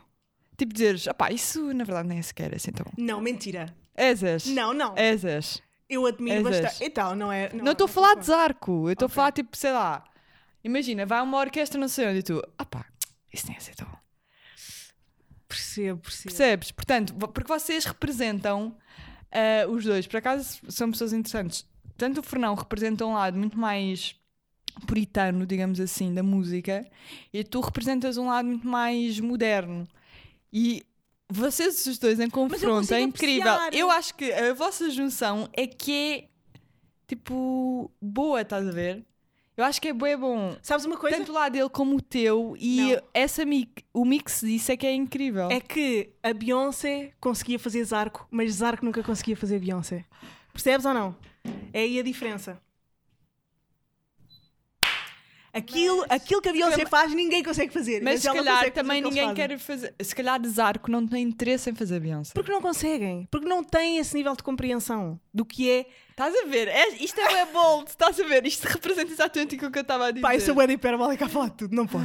Tipo 0.56 0.72
dizeres, 0.74 1.06
opá, 1.06 1.30
isso 1.30 1.72
na 1.72 1.84
verdade 1.84 2.08
nem 2.08 2.18
é 2.18 2.22
sequer 2.22 2.52
assim 2.54 2.72
tão 2.72 2.84
bom. 2.84 2.92
não, 2.98 3.20
mentira. 3.20 3.72
És. 3.94 4.46
Não, 4.46 4.74
não. 4.74 4.94
És. 4.96 5.62
Eu 5.88 6.04
admiro 6.04 6.36
És 6.48 6.62
bastante. 6.62 6.84
Então, 6.84 7.14
não 7.14 7.32
é. 7.32 7.50
Não 7.52 7.72
estou 7.72 7.84
a 7.86 7.88
falar 7.88 8.14
de 8.16 8.26
Zarco, 8.26 8.88
eu 8.88 8.92
estou 8.92 9.06
a 9.06 9.08
falar 9.08 9.32
tipo, 9.32 9.56
sei 9.56 9.72
lá. 9.72 10.04
Imagina, 10.68 11.06
vai 11.06 11.22
uma 11.22 11.38
orquestra 11.38 11.80
não 11.80 11.88
sei 11.88 12.08
onde 12.08 12.18
e 12.18 12.22
tu, 12.22 12.42
opá, 12.60 12.84
isso 13.32 13.46
nem 13.46 13.56
é 13.56 13.58
assim 13.58 13.72
tão. 13.72 13.88
Percebo, 15.48 16.00
percebo. 16.00 16.28
Percebes? 16.28 16.70
Portanto, 16.72 17.14
porque 17.14 17.48
vocês 17.48 17.86
representam 17.86 18.76
ah, 19.32 19.66
os 19.68 19.82
dois, 19.84 20.06
por 20.06 20.18
acaso 20.18 20.60
são 20.68 20.90
pessoas 20.90 21.14
interessantes. 21.14 21.66
Tanto 21.96 22.20
o 22.20 22.22
Fernão 22.22 22.54
representa 22.54 23.06
um 23.06 23.14
lado 23.14 23.38
muito 23.38 23.58
mais 23.58 24.14
puritano, 24.86 25.46
digamos 25.46 25.80
assim, 25.80 26.14
da 26.14 26.22
música, 26.22 26.86
e 27.32 27.42
tu 27.42 27.60
representas 27.60 28.16
um 28.18 28.28
lado 28.28 28.46
muito 28.46 28.66
mais 28.68 29.18
moderno. 29.20 29.88
E 30.52 30.84
vocês 31.30 31.86
os 31.86 31.98
dois 31.98 32.20
em 32.20 32.28
confronto 32.28 32.92
é 32.92 33.00
incrível. 33.00 33.50
apreciar. 33.50 33.74
Eu 33.74 33.90
acho 33.90 34.14
que 34.14 34.30
a 34.32 34.52
vossa 34.52 34.90
junção 34.90 35.48
é 35.54 35.66
que 35.66 35.92
é 35.92 36.28
tipo 37.06 37.90
boa, 38.00 38.42
estás 38.42 38.68
a 38.68 38.70
ver? 38.70 39.04
Eu 39.58 39.64
acho 39.64 39.82
que 39.82 39.88
é 39.88 39.92
bem 39.92 40.16
bom. 40.16 40.56
Sabes 40.62 40.84
uma 40.86 40.96
coisa? 40.96 41.16
Tanto 41.18 41.32
o 41.32 41.34
lado 41.34 41.52
dele 41.52 41.68
como 41.68 41.96
o 41.96 42.00
teu, 42.00 42.54
e 42.60 42.76
Não. 42.94 43.02
essa 43.12 43.44
mi- 43.44 43.68
o 43.92 44.04
mix 44.04 44.40
disso 44.40 44.70
é 44.70 44.76
que 44.76 44.86
é 44.86 44.94
incrível. 44.94 45.48
É 45.50 45.60
que 45.60 46.10
a 46.22 46.32
Beyoncé 46.32 47.10
conseguia 47.20 47.58
fazer 47.58 47.82
Zarco, 47.84 48.26
mas 48.30 48.52
Zarco 48.52 48.84
nunca 48.84 49.02
conseguia 49.02 49.36
fazer 49.36 49.58
Beyoncé. 49.58 50.04
Percebes 50.52 50.86
ou 50.86 50.94
não? 50.94 51.16
É 51.72 51.80
aí 51.80 51.98
a 51.98 52.02
diferença. 52.04 52.60
Aquilo, 55.58 55.98
Mas- 56.08 56.10
aquilo 56.22 56.40
que 56.40 56.48
a 56.48 56.52
Beyoncé 56.52 56.86
faz, 56.86 57.12
ninguém 57.14 57.42
consegue 57.42 57.72
fazer. 57.72 58.02
Mas 58.02 58.20
se 58.20 58.26
calhar 58.32 58.58
fazer 58.58 58.70
também 58.70 59.04
o 59.04 59.10
que 59.10 59.18
eles 59.18 59.28
ninguém 59.28 59.48
quer 59.48 59.58
fazer. 59.58 59.94
Se 60.00 60.14
calhar 60.14 60.40
Zarco 60.46 60.90
não 60.90 61.06
tem 61.06 61.22
interesse 61.22 61.68
em 61.70 61.74
fazer 61.74 62.00
Beyoncé. 62.00 62.32
Porque 62.34 62.50
não 62.52 62.60
conseguem. 62.62 63.26
Porque 63.30 63.46
não 63.48 63.62
têm 63.62 63.98
esse 63.98 64.14
nível 64.16 64.34
de 64.36 64.42
compreensão 64.42 65.20
do 65.32 65.44
que 65.44 65.70
é. 65.70 65.86
Estás 66.10 66.34
a 66.34 66.46
ver? 66.46 66.66
É- 66.68 66.96
isto 67.02 67.20
é 67.20 67.44
o 67.44 67.46
bold. 67.52 67.90
Estás 67.90 68.18
a 68.18 68.24
ver? 68.24 68.44
Isto 68.44 68.64
representa 68.66 69.12
exatamente 69.12 69.54
aquilo 69.54 69.70
que 69.70 69.78
eu 69.78 69.82
estava 69.82 70.06
a 70.06 70.10
dizer. 70.10 70.22
Pá, 70.22 70.34
eu 70.34 70.40
sou 70.40 70.54
de 70.66 70.72
hiperbólica 70.72 71.26
a 71.26 71.28
falar 71.28 71.50
de 71.50 71.56
tudo. 71.58 71.76
Não 71.76 71.86
posso. 71.86 72.04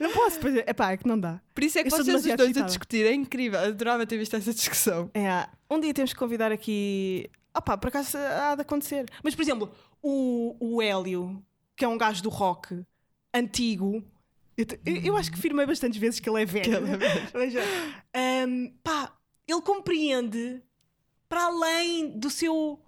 Não 0.00 0.10
posso. 0.10 0.40
Pois 0.40 0.56
é, 0.56 0.72
pá, 0.72 0.92
é 0.92 0.96
que 0.96 1.06
não 1.06 1.18
dá. 1.18 1.40
Por 1.54 1.62
isso 1.62 1.78
é 1.78 1.82
que 1.82 1.88
Eu 1.88 1.90
vocês 1.92 2.08
os 2.08 2.22
dois 2.24 2.40
a 2.40 2.44
excitada. 2.44 2.66
discutir. 2.66 3.06
É 3.06 3.12
incrível. 3.12 3.60
Adorava 3.60 4.04
ter 4.06 4.18
visto 4.18 4.34
essa 4.34 4.52
discussão. 4.52 5.10
É, 5.14 5.46
um 5.70 5.78
dia 5.78 5.94
temos 5.94 6.12
que 6.12 6.18
convidar 6.18 6.50
aqui. 6.50 7.30
Ah 7.54 7.60
pá, 7.62 7.76
por 7.76 7.88
acaso 7.88 8.16
há 8.18 8.54
de 8.56 8.62
acontecer. 8.62 9.06
Mas, 9.22 9.34
por 9.34 9.42
exemplo, 9.42 9.70
o, 10.02 10.56
o 10.58 10.82
Hélio, 10.82 11.40
que 11.76 11.84
é 11.84 11.88
um 11.88 11.96
gajo 11.98 12.22
do 12.22 12.30
rock 12.30 12.82
antigo, 13.34 14.02
eu, 14.56 14.64
te- 14.66 14.80
eu- 14.84 14.96
eu 15.02 15.16
acho 15.16 15.30
que 15.32 15.38
firmei 15.38 15.66
bastantes 15.66 15.98
vezes 15.98 16.20
que 16.20 16.28
ele 16.28 16.42
é 16.42 16.44
velho. 16.44 16.76
Ele 17.34 17.58
é. 17.58 17.62
Mas, 18.14 18.72
pá, 18.84 19.12
ele 19.46 19.60
compreende 19.62 20.62
para 21.28 21.44
além 21.44 22.18
do 22.18 22.28
seu. 22.30 22.78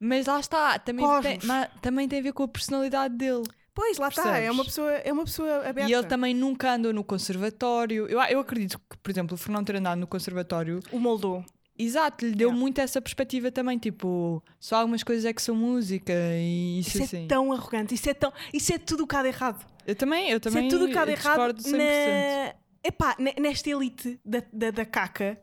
Mas 0.00 0.26
lá 0.26 0.40
está. 0.40 0.78
Também 0.78 1.04
Cosmos. 1.06 1.22
tem, 1.24 1.38
ma- 1.46 1.66
também 1.80 2.08
tem 2.08 2.18
a 2.18 2.22
ver 2.22 2.32
com 2.32 2.42
a 2.42 2.48
personalidade 2.48 3.14
dele. 3.16 3.42
Pois, 3.74 3.96
lá 3.96 4.08
está, 4.08 4.36
é 4.36 4.50
uma 4.50 4.64
pessoa, 4.64 4.90
é 4.92 5.10
uma 5.10 5.24
pessoa 5.24 5.66
aberta. 5.66 5.88
E 5.90 5.94
ele 5.94 6.06
também 6.06 6.34
nunca 6.34 6.74
andou 6.74 6.92
no 6.92 7.02
conservatório. 7.02 8.06
Eu, 8.06 8.20
eu 8.20 8.40
acredito 8.40 8.78
que, 8.78 8.98
por 8.98 9.10
exemplo, 9.10 9.34
o 9.34 9.38
Fernando 9.38 9.66
ter 9.66 9.76
andado 9.76 9.98
no 9.98 10.06
conservatório, 10.06 10.80
o 10.92 10.98
moldou. 10.98 11.42
Exato, 11.78 12.24
lhe 12.24 12.32
deu 12.34 12.48
Yeah. 12.48 12.60
muito 12.60 12.80
essa 12.80 13.00
perspectiva 13.00 13.50
também. 13.50 13.78
Tipo, 13.78 14.42
só 14.60 14.76
algumas 14.76 15.02
coisas 15.02 15.24
é 15.24 15.32
que 15.32 15.42
são 15.42 15.54
música 15.54 16.12
e 16.12 16.80
isso, 16.80 16.90
Isso 16.90 17.02
assim. 17.04 17.24
é 17.24 17.26
tão 17.28 17.52
arrogante, 17.52 17.94
isso 17.94 18.08
é, 18.08 18.14
tão, 18.14 18.32
isso 18.52 18.72
é 18.72 18.78
tudo 18.78 19.04
o 19.04 19.06
cá 19.06 19.22
de 19.22 19.28
errado. 19.28 19.64
Eu 19.86 19.94
também, 19.96 20.30
eu 20.30 20.38
também 20.40 20.66
isso 20.66 20.76
é 20.76 20.78
tudo 20.78 20.84
o 20.88 20.92
de 20.92 20.92
errado 20.94 21.14
discordo 21.14 21.62
100%. 21.62 21.72
na, 21.76 22.54
epá, 22.84 23.16
ne- 23.18 23.34
nesta 23.40 23.68
elite 23.70 24.20
da, 24.24 24.42
da, 24.52 24.70
da 24.70 24.84
caca 24.84 25.38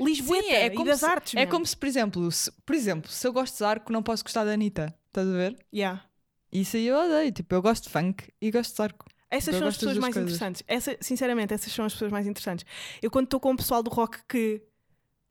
Lisboeta 0.00 0.42
Sim, 0.48 0.52
é 0.52 0.66
e 0.66 0.70
como 0.70 0.86
das 0.86 1.00
se- 1.00 1.06
artes. 1.06 1.34
É 1.34 1.44
man. 1.44 1.50
como 1.50 1.66
se, 1.66 1.76
por 1.76 1.86
exemplo, 1.86 2.32
se, 2.32 2.50
por 2.66 2.74
exemplo, 2.74 3.10
se 3.10 3.26
eu 3.26 3.32
gosto 3.32 3.52
de 3.52 3.58
Zarco, 3.60 3.92
não 3.92 4.02
posso 4.02 4.24
gostar 4.24 4.44
da 4.44 4.52
Anitta. 4.52 4.92
Estás 5.06 5.28
a 5.28 5.32
ver? 5.32 5.56
Yeah. 5.72 6.02
Isso 6.50 6.76
aí 6.76 6.86
eu 6.88 6.96
odeio. 6.96 7.30
Tipo, 7.30 7.54
eu 7.54 7.62
gosto 7.62 7.84
de 7.84 7.90
funk 7.90 8.24
e 8.40 8.50
gosto 8.50 8.70
de 8.72 8.76
Zarco. 8.76 9.06
Essas 9.30 9.54
Eu 9.54 9.60
são 9.60 9.68
as 9.68 9.76
pessoas 9.76 9.98
mais 9.98 10.12
coisas. 10.14 10.32
interessantes. 10.32 10.62
Essa, 10.66 10.96
sinceramente, 11.00 11.54
essas 11.54 11.72
são 11.72 11.84
as 11.84 11.92
pessoas 11.92 12.10
mais 12.10 12.26
interessantes. 12.26 12.64
Eu, 13.00 13.08
quando 13.10 13.26
estou 13.26 13.38
com 13.38 13.52
o 13.52 13.56
pessoal 13.56 13.82
do 13.84 13.90
rock 13.90 14.18
que 14.28 14.62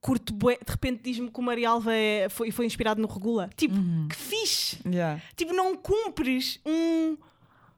curto 0.04 0.34
bué, 0.34 0.58
de 0.64 0.70
repente 0.72 1.02
diz-me 1.02 1.32
que 1.32 1.40
o 1.40 1.42
Maria 1.42 1.70
Alva 1.70 1.94
é, 1.96 2.28
foi, 2.30 2.52
foi 2.52 2.66
inspirado 2.66 3.02
no 3.02 3.08
Regula. 3.08 3.50
Tipo, 3.56 3.76
Uhum. 3.76 4.08
que 4.10 4.16
fixe! 4.18 4.78
Yeah. 4.86 5.22
Tipo, 5.36 5.54
não 5.54 5.78
cumpres 5.78 6.60
um, 6.66 7.16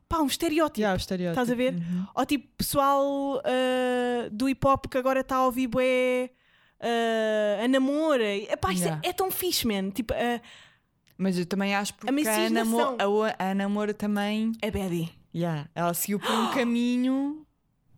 pá, 0.09 0.19
um 0.21 0.25
estereótipo. 0.25 0.79
Yeah, 0.81 0.97
estereótipo. 0.97 1.39
Estás 1.39 1.51
a 1.51 1.55
ver? 1.55 1.73
Uhum. 1.75 2.07
Ou 2.15 2.25
tipo, 2.25 2.47
pessoal 2.57 3.41
ah, 3.45 4.27
do 4.31 4.49
hip 4.49 4.65
hop 4.67 4.87
que 4.89 4.97
agora 4.97 5.19
está 5.19 5.35
a 5.35 5.45
ouvir 5.45 5.67
bué, 5.67 6.31
ah, 6.81 7.63
a 7.63 7.67
namora. 7.67 8.35
Epá, 8.35 8.73
isto 8.73 8.85
é- 8.85 8.87
Yeah. 8.87 9.01
é, 9.07 9.13
tão 9.13 9.29
fixe, 9.29 9.67
man. 9.67 9.91
Tipo, 9.91 10.13
a 10.13 10.41
Mas 11.17 11.37
eu 11.37 11.45
também 11.45 11.75
acho 11.75 11.93
porque 11.93 12.09
a, 12.09 12.11
miscigenação. 12.11 12.97
Namo- 12.97 13.23
a, 13.23 13.35
a 13.51 13.53
namora 13.55 13.93
também. 13.93 14.51
a 14.63 14.71
Betty. 14.71 15.11
Yeah, 15.33 15.69
ela 15.75 15.93
seguiu 15.93 16.19
por 16.19 16.31
um 16.31 16.47
caminho. 16.55 17.44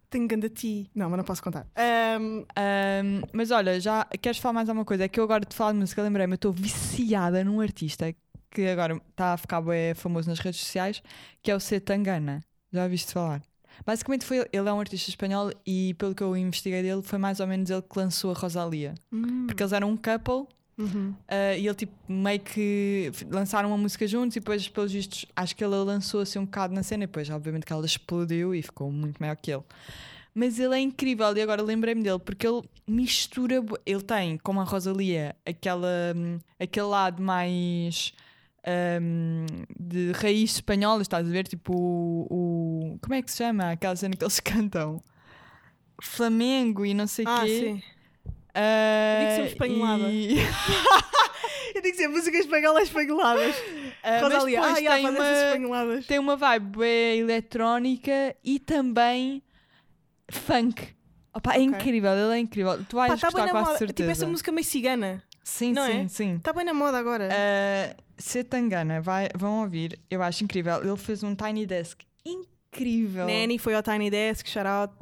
Tenho 0.09 0.27
ganda 0.27 0.49
ti. 0.49 0.89
Não, 0.95 1.09
mas 1.09 1.17
não 1.17 1.25
posso 1.25 1.43
contar. 1.43 1.67
Ahm, 1.75 2.45
Ahm, 2.55 3.21
mas 3.33 3.51
olha, 3.51 3.79
já 3.79 4.05
queres 4.21 4.37
falar 4.37 4.53
mais 4.53 4.69
alguma 4.69 4.85
coisa? 4.85 5.03
É 5.03 5.07
que 5.09 5.19
eu 5.19 5.23
agora 5.23 5.43
te 5.43 5.53
falo 5.55 5.73
de 5.73 5.79
música, 5.79 6.01
lembrei-me, 6.01 6.33
eu 6.33 6.35
estou 6.35 6.51
viciada 6.53 7.43
num 7.43 7.59
artista 7.59 8.13
que 8.49 8.67
agora 8.67 8.95
está 9.09 9.33
a 9.33 9.37
ficar 9.37 9.61
bem 9.61 9.93
famoso 9.93 10.29
nas 10.29 10.39
redes 10.39 10.61
sociais, 10.61 11.03
que 11.43 11.51
é 11.51 11.55
o 11.55 11.59
C. 11.59 11.79
Tangana. 11.79 12.41
Já 12.71 12.83
ouviste 12.83 13.11
falar? 13.11 13.41
Basicamente 13.85 14.25
foi 14.25 14.37
ele, 14.37 14.49
ele 14.51 14.69
é 14.69 14.73
um 14.73 14.79
artista 14.79 15.09
espanhol 15.09 15.51
e 15.65 15.93
pelo 15.95 16.15
que 16.15 16.23
eu 16.23 16.35
investiguei 16.35 16.81
dele 16.81 17.01
foi 17.03 17.19
mais 17.19 17.39
ou 17.39 17.45
menos 17.45 17.69
ele 17.69 17.81
que 17.81 17.99
lançou 17.99 18.31
a 18.31 18.33
Rosalia. 18.33 18.95
Porque 19.45 19.61
eles 19.61 19.71
eram 19.73 19.89
um 19.91 19.97
couple 19.97 20.47
uhum. 20.77 21.15
Uh, 21.29 21.57
e 21.59 21.67
ele 21.67 21.75
tipo 21.75 21.93
meio 22.07 22.39
que 22.39 23.11
lançaram 23.29 23.67
uma 23.69 23.77
música 23.77 24.07
juntos 24.07 24.37
e 24.37 24.39
depois 24.39 24.65
pelos 24.69 24.93
vistos 24.93 25.25
acho 25.35 25.53
que 25.53 25.61
ele 25.61 25.75
lançou 25.75 26.21
assim 26.21 26.39
um 26.39 26.45
bocado 26.45 26.73
na 26.73 26.83
cena 26.83 27.03
e 27.03 27.07
depois 27.07 27.29
obviamente 27.29 27.65
que 27.65 27.73
ela 27.73 27.85
explodiu 27.85 28.55
e 28.55 28.61
ficou 28.61 28.89
muito 28.89 29.17
maior 29.19 29.35
que 29.35 29.51
ele. 29.51 29.63
Mas 30.33 30.59
ele 30.59 30.75
é 30.75 30.79
incrível 30.79 31.35
e 31.35 31.41
agora 31.41 31.61
lembrei-me 31.61 32.03
dele 32.03 32.19
porque 32.19 32.47
ele 32.47 32.63
mistura 32.87 33.63
ele 33.85 34.01
tem 34.03 34.37
como 34.37 34.61
a 34.61 34.63
Rosalia 34.63 35.35
aquela 35.45 36.13
hum, 36.15 36.39
aquele 36.59 36.85
lado 36.87 37.21
mais 37.23 38.13
hum, 39.01 39.45
de 39.79 40.11
raiz 40.13 40.55
espanhola 40.55 41.01
estás 41.01 41.27
a 41.27 41.31
ver? 41.31 41.47
Tipo 41.47 41.73
o, 41.75 42.93
o- 42.95 42.99
como 43.01 43.15
é 43.15 43.21
que 43.21 43.31
se 43.31 43.37
chama? 43.37 43.71
Aquela 43.71 43.95
cena 43.95 44.15
que 44.15 44.23
eles 44.23 44.39
cantam. 44.41 45.01
Flamengo 46.01 46.85
e 46.85 46.93
não 46.93 47.07
sei 47.07 47.25
o 47.25 47.27
Ah, 47.27 47.47
quê. 47.47 47.47
sim. 47.47 47.83
Uh, 48.57 49.19
digo 49.19 49.31
sempre 49.35 49.51
espanholada. 49.51 50.09
e- 50.09 50.37
Eu 51.75 51.81
digo 51.81 51.95
sempre 51.97 52.17
músicas 52.17 52.39
espanholas 52.41 52.83
espanholadas. 52.89 53.55
Ah, 54.03 54.19
Rosalia, 54.21 54.61
depois 54.61 55.27
ah, 55.27 55.51
tem, 55.53 55.65
uma, 55.65 56.01
tem 56.07 56.19
uma 56.19 56.35
vibe 56.35 56.83
eletrónica 57.19 58.35
e 58.43 58.57
também 58.59 59.43
funk. 60.31 60.95
Opa, 61.33 61.51
é 61.51 61.55
Ok. 61.57 61.65
incrível, 61.65 62.11
ele 62.13 62.33
é 62.33 62.39
incrível. 62.39 62.83
Tu 62.85 62.95
vais 62.95 63.11
Pá, 63.11 63.17
tá 63.17 63.27
gostar 63.27 63.49
quase 63.51 63.65
moda. 63.67 63.77
certeza. 63.77 63.93
Tipo 63.93 64.09
essa 64.11 64.27
música 64.27 64.51
meio 64.51 64.65
cigana. 64.65 65.23
Sim, 65.43 65.71
não 65.73 65.85
sim, 65.85 65.99
é? 65.99 66.07
sim. 66.07 66.35
Está 66.37 66.51
bem 66.51 66.65
na 66.65 66.73
moda 66.73 66.97
agora. 66.97 67.29
Uh, 67.29 68.01
Se 68.17 68.43
Tangana, 68.43 68.99
vai, 68.99 69.29
vão 69.35 69.61
ouvir, 69.61 69.99
eu 70.09 70.21
acho 70.23 70.43
incrível. 70.43 70.81
Ele 70.83 70.97
fez 70.97 71.21
um 71.23 71.35
Tiny 71.35 71.65
Desk 71.65 71.99
incrível. 72.25 73.27
Nanny 73.27 73.57
foi 73.59 73.75
ao 73.75 73.83
Tiny 73.83 74.09
Desk, 74.09 74.47
shout 74.49 74.67
out. 74.67 74.93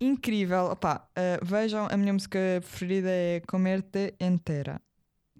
Incrível. 0.00 0.66
Opa, 0.66 1.08
uh, 1.16 1.44
vejam, 1.44 1.88
a 1.90 1.96
minha 1.96 2.12
música 2.12 2.38
preferida 2.60 3.08
é 3.08 3.40
Comerte 3.46 4.14
Entera. 4.20 4.80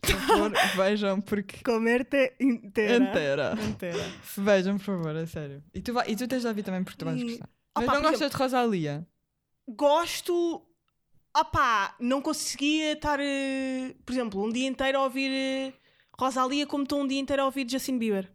Por 0.01 0.11
favor, 0.11 0.53
vejam, 0.77 1.21
porque. 1.21 1.63
Comerte 1.63 2.35
inteira. 2.41 3.05
Inteira. 3.05 3.55
Inteira. 3.69 4.05
Vejam, 4.37 4.79
por 4.79 4.85
favor, 4.85 5.17
é 5.17 5.27
sério. 5.27 5.63
E 5.75 5.81
tu, 5.81 5.93
vai, 5.93 6.11
e 6.11 6.17
tu 6.17 6.27
tens 6.29 6.43
de 6.43 6.49
ouvir 6.49 6.63
também 6.63 6.85
porque 6.85 6.99
tu 6.99 7.05
vais 7.05 7.23
gostar. 7.23 7.49
Opa, 7.77 7.87
Mas 7.87 8.03
não 8.03 8.11
gostas 8.11 8.31
de 8.31 8.37
Rosalia? 8.37 9.07
Gosto. 9.69 10.63
Opá, 11.37 11.95
não 12.01 12.23
conseguia 12.23 12.93
estar, 12.93 13.21
eh, 13.21 13.95
por 14.07 14.13
exemplo, 14.13 14.43
um 14.43 14.51
dia 14.51 14.67
inteiro 14.67 14.97
a 14.97 15.03
ouvir 15.03 15.31
eh, 15.31 15.73
Rosalia 16.19 16.67
como 16.67 16.85
estou 16.85 17.03
um 17.03 17.07
dia 17.07 17.21
inteiro 17.21 17.43
a 17.43 17.45
ouvir 17.45 17.69
Justin 17.69 17.99
Bieber. 17.99 18.33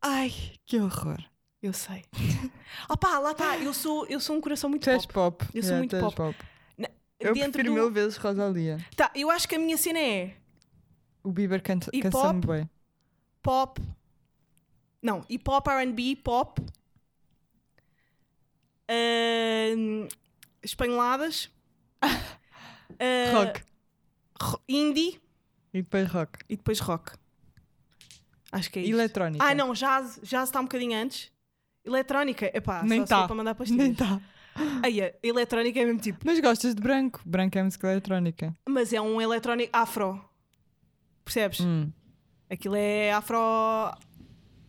Ai, 0.00 0.32
que 0.64 0.78
horror. 0.78 1.31
Eu 1.62 1.72
sei. 1.72 2.04
Opá, 2.90 3.18
lá 3.20 3.30
está. 3.32 3.56
Eu 3.58 3.72
sou, 3.72 4.04
eu 4.06 4.18
sou 4.18 4.36
um 4.36 4.40
coração 4.40 4.68
muito 4.68 4.82
Tu 4.82 4.90
és 4.90 5.06
pop. 5.06 5.44
pop. 5.44 5.56
Eu 5.56 5.62
sou 5.62 5.72
Yeah, 5.72 5.78
muito 5.78 5.94
és 5.96 6.14
pop. 6.14 6.36
Na- 6.76 6.88
Eu 7.20 7.32
prefiro 7.34 7.64
do- 7.68 7.74
mil 7.74 7.90
vezes 7.90 8.16
Rosalia. 8.16 8.84
Tá, 8.96 9.10
eu 9.14 9.30
acho 9.30 9.46
que 9.48 9.54
a 9.54 9.58
minha 9.58 9.76
cena 9.78 9.98
é 10.00 10.34
O 11.22 11.30
Bieber 11.30 11.62
canta, 11.62 11.90
pop? 12.10 12.46
bem. 12.46 12.68
pop. 13.42 13.80
Não, 15.00 15.24
hip 15.28 15.48
hop, 15.48 15.66
RB, 15.68 16.16
pop. 16.16 16.60
Ahn, 18.88 20.08
espanholadas. 20.62 21.50
Ah, 23.00 23.32
Rock. 23.32 23.62
ro- 24.40 24.62
Indie 24.68 25.20
E 25.74 25.82
depois 25.82 26.08
rock. 26.08 26.38
e 26.48 26.56
depois 26.56 26.78
rock. 26.78 27.12
Acho 28.52 28.70
que 28.70 28.78
é 28.78 28.82
isso. 28.82 28.92
eletrónica. 28.92 29.44
Ah, 29.44 29.54
não, 29.54 29.72
jazz, 29.72 30.20
jazz 30.22 30.50
está 30.50 30.60
um 30.60 30.64
bocadinho 30.64 30.96
antes. 30.96 31.31
Eletrónica, 31.84 32.50
epá, 32.56 32.82
Nem 32.82 33.00
só 33.00 33.06
se 33.06 33.08
tá. 33.10 33.20
for 33.22 33.26
para 33.28 33.36
mandar 33.36 33.54
pastilhas. 33.54 33.82
Nem 33.86 33.94
tá. 33.94 34.20
Aí, 34.82 35.00
a 35.02 35.12
eletrónica 35.22 35.80
é 35.80 35.84
mesmo 35.84 36.00
tipo, 36.00 36.18
Mas 36.24 36.38
gostas 36.40 36.74
de 36.74 36.82
branco. 36.82 37.20
Branco 37.24 37.56
é 37.58 37.62
música 37.62 37.90
eletrónica. 37.90 38.54
mas 38.68 38.92
é 38.92 39.00
um 39.00 39.20
eletrónico 39.20 39.70
afro. 39.74 40.22
Percebes? 41.24 41.60
Hum. 41.60 41.90
Aquilo 42.50 42.76
é 42.76 43.12
afro. 43.12 43.36
Eu 43.36 43.92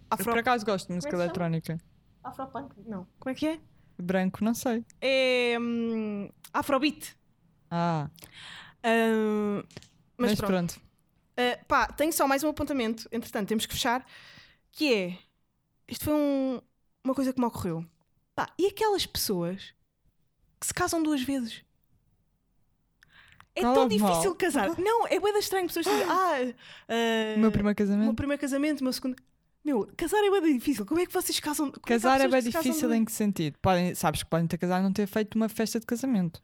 Afro. 0.09 0.25
por 0.25 0.37
acaso 0.37 0.65
gosto 0.65 0.87
de 0.87 0.93
música 0.95 1.11
Como 1.11 1.23
é 1.23 1.27
que 1.27 1.33
se 1.33 1.39
eletrónica. 1.41 1.77
Afropunk? 2.23 2.73
Não. 2.87 3.05
Como 3.19 3.31
é 3.31 3.35
que 3.35 3.47
é? 3.47 3.59
Branco, 4.01 4.43
não 4.43 4.53
sei. 4.53 4.85
É. 5.01 5.57
hum, 5.59 6.29
afrobeat. 6.53 7.15
Ah, 7.69 8.09
Hum, 8.85 9.63
mas, 10.17 10.35
pronto. 10.39 10.71
Uh, 11.37 11.65
pá, 11.67 11.87
tenho 11.87 12.11
só 12.13 12.27
mais 12.27 12.43
um 12.43 12.49
apontamento, 12.49 13.07
entretanto, 13.11 13.47
temos 13.49 13.65
que 13.65 13.73
fechar. 13.73 14.05
Que 14.71 14.93
é. 14.93 15.17
Isto 15.87 16.05
foi 16.05 16.13
um- 16.13 16.61
uma 17.03 17.13
coisa 17.13 17.33
que 17.33 17.39
me 17.39 17.45
ocorreu. 17.45 17.85
Pá, 18.35 18.49
e 18.57 18.67
aquelas 18.67 19.05
pessoas 19.05 19.73
que 20.59 20.67
se 20.67 20.73
casam 20.73 21.03
duas 21.03 21.21
vezes? 21.21 21.63
É 23.55 23.61
Qual 23.61 23.73
tão 23.73 23.83
é 23.83 23.97
mal? 23.99 24.09
difícil 24.09 24.35
casar. 24.35 24.79
Não, 24.79 25.05
é 25.07 25.19
bué 25.19 25.31
da 25.31 25.39
estranho. 25.39 25.67
Pessoas 25.67 25.85
dizem, 25.85 26.03
ah, 26.09 26.39
uh, 26.41 27.39
meu 27.39 27.51
primeiro 27.51 27.75
casamento. 27.75 28.05
meu 28.05 28.13
primeiro 28.15 28.41
casamento, 28.41 28.83
meu 28.83 28.93
segundo. 28.93 29.15
Meu, 29.63 29.87
casar 29.95 30.23
é 30.23 30.29
da 30.29 30.47
difícil. 30.47 30.85
Como 30.85 30.99
é 30.99 31.05
que 31.05 31.13
vocês 31.13 31.39
casam? 31.39 31.71
como 31.71 31.83
há 31.85 31.87
Casar 31.87 32.19
é 32.21 32.27
bem 32.27 32.41
difícil 32.41 32.93
em 32.93 33.05
que 33.05 33.11
sentido? 33.11 33.57
Podem, 33.61 33.95
sabes 33.95 34.23
que 34.23 34.29
podem 34.29 34.47
ter 34.47 34.57
casado 34.57 34.81
e 34.81 34.83
não 34.83 34.91
ter 34.91 35.07
feito 35.07 35.35
uma 35.35 35.47
festa 35.47 35.79
de 35.79 35.85
casamento. 35.85 36.41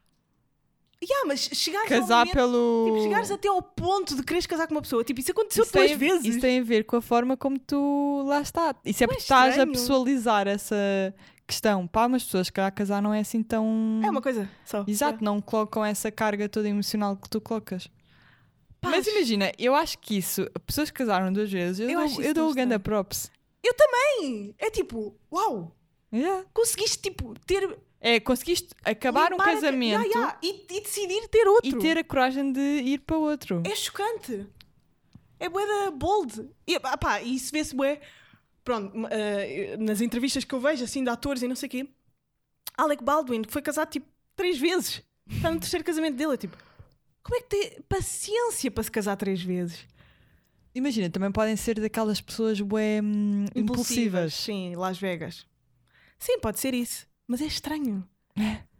Yeah, 1.02 1.26
mas 1.28 1.40
chegares 1.54 1.88
Casar 1.88 2.20
momento, 2.26 2.34
pelo. 2.36 2.86
tipo, 2.88 3.04
chegares 3.04 3.32
até 3.32 3.48
ao 3.48 3.62
ponto 3.62 4.16
de 4.16 4.24
quereres 4.24 4.46
casar 4.46 4.68
com 4.68 4.74
uma 4.76 4.82
pessoa. 4.82 5.02
Tipo, 5.04 5.22
isso 5.22 5.32
aconteceu 5.32 5.64
Isso 5.64 5.72
duas 5.74 5.88
tem, 5.88 5.98
vezes. 5.98 6.26
isso 6.26 6.42
tem 6.42 6.60
a 6.60 6.64
ver 6.64 6.84
com 6.84 6.98
a 6.98 7.02
forma 7.02 7.38
como 7.38 7.58
tu 7.58 8.24
lá 8.28 8.42
está. 8.42 8.76
Isso 8.84 9.04
é 9.04 9.08
porque 9.08 9.22
estás 9.22 9.58
a 9.58 9.66
pessoalizar 9.66 10.46
essa 10.48 10.76
questão. 11.48 11.88
Pá, 11.88 12.10
mas 12.10 12.26
pessoas 12.26 12.50
que 12.50 12.60
a 12.60 12.70
casar 12.70 13.02
não 13.02 13.14
é 13.14 13.22
assim 13.22 13.42
tão. 13.42 14.02
É 14.04 14.10
uma 14.10 14.22
coisa 14.22 14.50
só. 14.66 14.84
Exato, 14.86 15.24
não 15.24 15.40
colocam 15.40 15.86
essa 15.86 16.12
carga 16.12 16.50
toda 16.50 16.68
emocional 16.68 17.16
que 17.16 17.30
tu 17.30 17.40
colocas. 17.40 17.88
Mas 18.82 19.08
imagina, 19.08 19.52
eu 19.58 19.76
acho 19.76 19.98
que 20.00 20.18
isso, 20.18 20.50
pessoas 20.66 20.90
que 20.90 20.98
casaram 20.98 21.32
duas 21.32 21.52
vezes, 21.52 21.80
eu, 21.80 21.90
Eu 21.90 22.08
dou, 22.10 22.22
eu 22.22 22.34
dou 22.34 22.50
o 22.52 22.54
ganda 22.54 22.78
props. 22.80 23.32
Bem, 24.22 24.54
É 24.58 24.70
tipo, 24.70 25.16
uau, 25.32 25.76
Yeah. 26.12 26.44
conseguiste 26.54 26.98
tipo 27.00 27.36
ter. 27.46 27.78
É, 28.02 28.20
conseguiste 28.20 28.70
acabar 28.86 29.28
um 29.28 29.36
limpar 29.36 29.50
a- 29.50 29.54
casamento 29.56 30.38
E, 30.42 30.66
e 30.70 30.82
decidir 30.82 31.28
ter 31.28 31.46
outro. 31.48 31.70
e 31.70 31.80
ter 31.80 31.98
a 31.98 32.04
coragem 32.04 32.52
de 32.52 32.60
ir 32.62 33.00
para 33.00 33.18
outro. 33.18 33.62
É 33.66 33.76
chocante. 33.76 34.48
É 35.40 35.50
bué 35.50 35.66
da 35.66 35.92
bold. 35.92 36.50
E, 36.66 36.76
ah, 36.82 36.98
pá, 36.98 37.22
e 37.22 37.36
isso 37.36 37.52
vê-se 37.52 37.76
bué. 37.76 38.00
Pronto, 38.64 38.94
eh, 39.10 39.76
nas 39.78 40.00
entrevistas 40.02 40.44
que 40.46 40.54
eu 40.54 40.60
vejo, 40.60 40.84
assim, 40.84 41.04
de 41.04 41.10
atores 41.10 41.42
e 41.42 41.48
não 41.48 41.56
sei 41.56 41.68
o 41.68 41.70
quê. 41.70 41.90
Alec 42.78 43.04
Baldwin, 43.04 43.42
que 43.42 43.52
foi 43.52 43.62
casado, 43.62 43.90
tipo, 43.90 44.06
três 44.36 44.58
vezes. 44.58 45.02
Está 45.30 45.52
no 45.52 45.60
terceiro 45.60 45.84
casamento 45.84 46.16
dele. 46.16 46.34
É 46.34 46.38
tipo, 46.38 46.58
como 47.24 47.36
é 47.38 47.42
que 47.42 47.48
tem 47.48 47.82
paciência 47.90 48.70
para 48.72 48.84
se 48.84 48.92
casar 48.92 49.16
três 49.18 49.42
vezes? 49.42 49.86
Imagina, 50.74 51.10
também 51.10 51.32
podem 51.32 51.56
ser 51.58 51.80
daquelas 51.80 52.22
pessoas 52.22 52.62
bué, 52.62 53.02
hum, 53.02 53.46
impulsivas. 53.56 54.34
Sim, 54.34 54.76
Las 54.76 54.98
Vegas. 55.00 55.46
Sim, 56.18 56.40
pode 56.40 56.60
ser 56.60 56.74
isso. 56.74 57.08
Mas 57.30 57.42
é 57.42 57.46
estranho. 57.46 58.04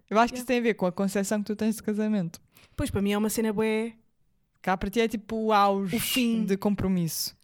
Eu 0.10 0.18
acho 0.20 0.34
que 0.34 0.34
Yeah. 0.34 0.36
isso 0.40 0.46
tem 0.46 0.58
a 0.58 0.62
ver 0.62 0.74
com 0.74 0.88
a 0.88 0.92
concepção 0.92 1.40
que 1.40 1.46
tu 1.46 1.56
tens 1.56 1.76
de 1.76 1.84
casamento. 1.84 2.42
Pois, 2.76 2.90
para 2.90 3.02
mim 3.02 3.12
é 3.12 3.18
uma 3.18 3.30
cena 3.30 3.54
bué... 3.54 3.94
Cá 4.62 4.76
para 4.76 4.90
ti 4.90 5.00
é 5.00 5.08
tipo 5.08 5.36
o 5.38 5.54
auge 5.54 5.96
O 5.96 6.00
fim. 6.00 6.44
de 6.44 6.58
compromisso. 6.58 7.38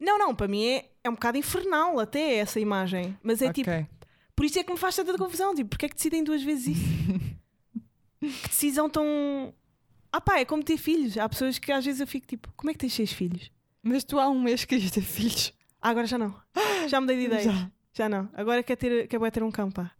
Não, 0.00 0.18
não, 0.18 0.34
para 0.34 0.48
mim 0.48 0.64
é, 0.64 0.90
é 1.04 1.10
um 1.10 1.12
bocado 1.12 1.36
infernal 1.38 2.00
até 2.00 2.36
essa 2.36 2.58
imagem. 2.58 3.16
Mas 3.22 3.40
é 3.42 3.52
tipo, 3.52 3.70
Ok. 3.70 3.86
Por 4.34 4.44
isso 4.46 4.58
é 4.58 4.64
que 4.64 4.72
me 4.72 4.78
faz 4.78 4.96
tanta 4.96 5.16
confusão. 5.18 5.54
Tipo, 5.54 5.70
porque 5.70 5.86
é 5.86 5.88
que 5.90 5.94
decidem 5.94 6.24
duas 6.24 6.42
vezes 6.42 6.76
isso? 6.76 7.20
que 8.20 8.48
decisão 8.48 8.88
tão. 8.90 9.54
Ah 10.12 10.20
pá, 10.20 10.38
é 10.40 10.44
como 10.44 10.62
ter 10.62 10.76
filhos. 10.76 11.16
Há 11.18 11.28
pessoas 11.28 11.58
que 11.58 11.70
às 11.70 11.84
vezes 11.84 12.00
eu 12.00 12.06
fico 12.06 12.26
tipo, 12.26 12.48
como 12.56 12.70
é 12.70 12.72
que 12.74 12.78
tens 12.80 12.92
seis 12.94 13.12
filhos? 13.12 13.50
Mas 13.82 14.02
tu 14.04 14.18
há 14.18 14.28
um 14.28 14.40
mês 14.42 14.64
querias 14.64 14.90
ter 14.90 15.02
filhos. 15.02 15.52
Ah, 15.80 15.90
agora 15.90 16.06
já 16.06 16.18
não. 16.18 16.34
Já 16.88 17.00
mudei 17.00 17.16
de 17.18 17.24
ideia. 17.32 17.42
Já, 17.44 17.70
Já. 17.92 18.08
não. 18.08 18.28
Agora 18.34 18.62
quer 18.62 18.76
ter, 18.76 19.06
quer 19.06 19.30
ter 19.30 19.42
um 19.42 19.50
cão, 19.50 19.70
pá. 19.70 19.92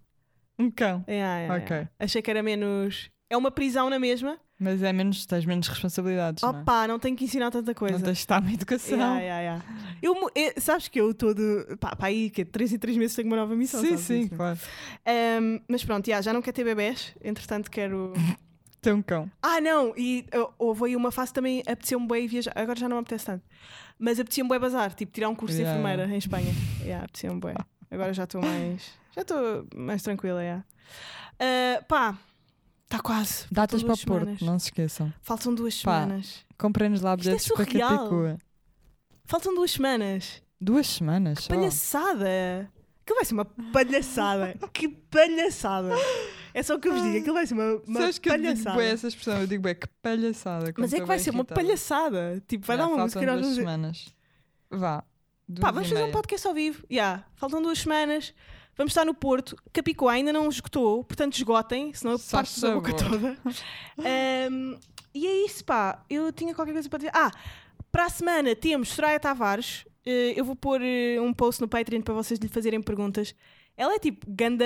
Um 0.58 0.70
cão. 0.70 1.04
É, 1.06 1.16
é, 1.18 1.46
é, 1.48 1.52
Ok. 1.52 1.88
Achei 1.98 2.22
que 2.22 2.30
era 2.30 2.42
menos. 2.42 3.10
É 3.28 3.36
uma 3.36 3.50
prisão 3.50 3.90
na 3.90 3.98
mesma. 3.98 4.38
Mas 4.58 4.82
é 4.82 4.90
menos, 4.90 5.26
tens 5.26 5.44
menos 5.44 5.68
responsabilidades. 5.68 6.42
não 6.42 6.48
é? 6.48 6.60
Opa, 6.62 6.88
não 6.88 6.98
tenho 6.98 7.14
que 7.14 7.24
ensinar 7.24 7.50
tanta 7.50 7.74
coisa. 7.74 7.98
Não 7.98 8.04
tens 8.04 8.14
de 8.14 8.20
estar 8.20 8.40
na 8.40 8.52
educação. 8.52 8.96
Yeah, 8.96 9.20
yeah, 9.20 9.40
yeah. 9.40 9.64
Eu, 10.02 10.14
eh, 10.34 10.58
sabes 10.58 10.88
que 10.88 10.98
eu 10.98 11.12
todo. 11.12 11.42
Pá, 11.78 11.94
pá 11.94 12.06
aí 12.06 12.30
que 12.30 12.42
3 12.44 12.72
em 12.72 12.78
3 12.78 12.96
meses 12.96 13.14
tenho 13.14 13.28
uma 13.28 13.36
nova 13.36 13.54
missão. 13.54 13.80
sim, 13.80 13.88
sabes 13.90 14.04
sim, 14.04 14.20
isso, 14.20 14.34
claro. 14.34 14.58
Ahm, 15.04 15.58
mas 15.68 15.84
pronto, 15.84 16.06
yeah, 16.08 16.22
já 16.22 16.32
não 16.32 16.40
quero 16.40 16.54
ter 16.54 16.64
bebés. 16.64 17.14
Entretanto, 17.22 17.70
quero. 17.70 18.14
Tem 18.80 18.92
um 18.94 19.02
cão. 19.02 19.28
Ah, 19.42 19.60
não, 19.60 19.92
e 19.96 20.24
uh, 20.32 20.48
houve 20.58 20.84
aí 20.86 20.96
uma 20.96 21.10
fase 21.10 21.32
também, 21.32 21.60
apeteceu-me 21.62 22.06
bem 22.06 22.26
viajar, 22.28 22.52
agora 22.54 22.78
já 22.78 22.88
não 22.88 22.98
me 22.98 23.00
apetece 23.00 23.26
tanto, 23.26 23.42
mas 23.98 24.20
apeteceu-me 24.20 24.48
bem 24.48 24.60
bazar, 24.60 24.94
tipo 24.94 25.10
tirar 25.12 25.28
um 25.28 25.34
curso 25.34 25.56
Yeah. 25.56 25.72
de 25.76 25.80
enfermeira 25.80 26.14
em 26.14 26.18
Espanha. 26.18 26.54
Yeah, 26.82 27.04
apeteceu-me 27.04 27.40
bem. 27.40 27.54
Agora 27.90 28.14
já 28.14 28.24
estou 28.24 28.40
mais, 28.40 28.92
já 29.16 29.22
estou 29.22 29.66
mais 29.74 30.02
tranquila, 30.02 30.42
yeah. 30.42 30.64
Uh, 31.40 31.84
pá, 31.86 32.18
está 32.84 33.00
quase. 33.00 33.46
Datas 33.50 33.82
para 33.82 33.94
o 33.94 33.98
Porto, 33.98 34.44
não 34.44 34.58
se 34.58 34.66
esqueçam. 34.66 35.12
Faltam 35.22 35.54
duas 35.54 35.82
Pá. 35.82 36.02
semanas. 36.02 36.44
Comprem-nos 36.58 37.00
lá 37.00 37.12
é 37.12 37.16
bilhetes 37.16 37.48
para 37.48 37.64
surreal. 37.64 37.98
Capicua. 37.98 38.38
Faltam 39.24 39.54
duas 39.54 39.70
semanas. 39.70 40.42
Duas 40.60 40.86
semanas 40.86 41.44
só. 41.44 41.54
Palhaçada! 41.54 42.70
Aquilo 43.02 43.16
vai 43.16 43.24
ser 43.24 43.34
uma 43.34 43.44
palhaçada. 43.44 44.54
que 44.72 44.88
palhaçada! 44.88 45.94
É 46.52 46.62
só 46.62 46.74
o 46.74 46.80
que 46.80 46.88
eu 46.88 46.94
vos 46.94 47.02
digo, 47.02 47.18
aquilo 47.18 47.34
vai 47.34 47.46
ser 47.46 47.54
uma, 47.54 47.82
uma 47.86 48.00
Sabes 48.00 48.18
que 48.18 48.28
eu 48.28 48.32
digo 48.34 48.44
palhaçada. 48.44 48.84
essa 48.84 49.08
expressão? 49.08 49.40
Eu 49.40 49.46
digo 49.46 49.62
bué, 49.62 49.74
que 49.74 49.86
palhaçada. 50.02 50.74
Mas 50.76 50.92
é 50.92 51.00
que 51.00 51.06
vai 51.06 51.18
ser 51.18 51.30
uma 51.30 51.40
irritada. 51.40 51.60
palhaçada. 51.60 52.42
Tipo, 52.46 52.66
vai 52.66 52.76
Já, 52.76 52.82
dar 52.82 52.88
uma 52.88 53.02
música 53.02 53.26
nós 53.26 53.40
vamos 53.40 53.54
semanas. 53.56 54.14
Vá. 54.70 55.04
Duas 55.48 55.60
Pá, 55.60 55.70
vamos 55.70 55.88
fazer 55.88 56.04
um 56.04 56.10
podcast 56.10 56.46
ao 56.46 56.54
vivo. 56.54 56.84
Yeah, 56.90 57.24
faltam 57.34 57.62
duas 57.62 57.78
semanas. 57.78 58.34
Vamos 58.76 58.90
estar 58.92 59.04
no 59.04 59.14
Porto. 59.14 59.56
Capicua 59.72 60.12
ainda 60.12 60.32
não 60.32 60.48
esgotou, 60.48 61.02
portanto 61.04 61.34
esgotem, 61.34 61.92
senão 61.94 62.12
eu 62.12 62.18
parto 62.18 62.60
da 62.60 62.74
boca 62.74 62.92
toda. 62.94 63.38
Ahm, 63.98 64.76
e 65.14 65.26
é 65.26 65.46
isso, 65.46 65.64
pá. 65.64 66.04
Eu 66.10 66.30
tinha 66.32 66.54
qualquer 66.54 66.72
coisa 66.74 66.88
para 66.88 66.98
dizer. 66.98 67.12
Ah, 67.14 67.30
para 67.90 68.04
a 68.04 68.10
semana 68.10 68.54
temos 68.54 68.90
Soraya 68.90 69.18
Tavares. 69.18 69.86
Eh, 70.04 70.34
eu 70.36 70.44
vou 70.44 70.54
pôr 70.54 70.80
eh, 70.82 71.18
um 71.20 71.32
post 71.32 71.60
no 71.60 71.68
Patreon 71.68 72.02
para 72.02 72.14
vocês 72.14 72.38
lhe 72.38 72.48
fazerem 72.48 72.82
perguntas. 72.82 73.34
Ela 73.78 73.94
é 73.94 73.98
tipo 73.98 74.26
ganda 74.28 74.64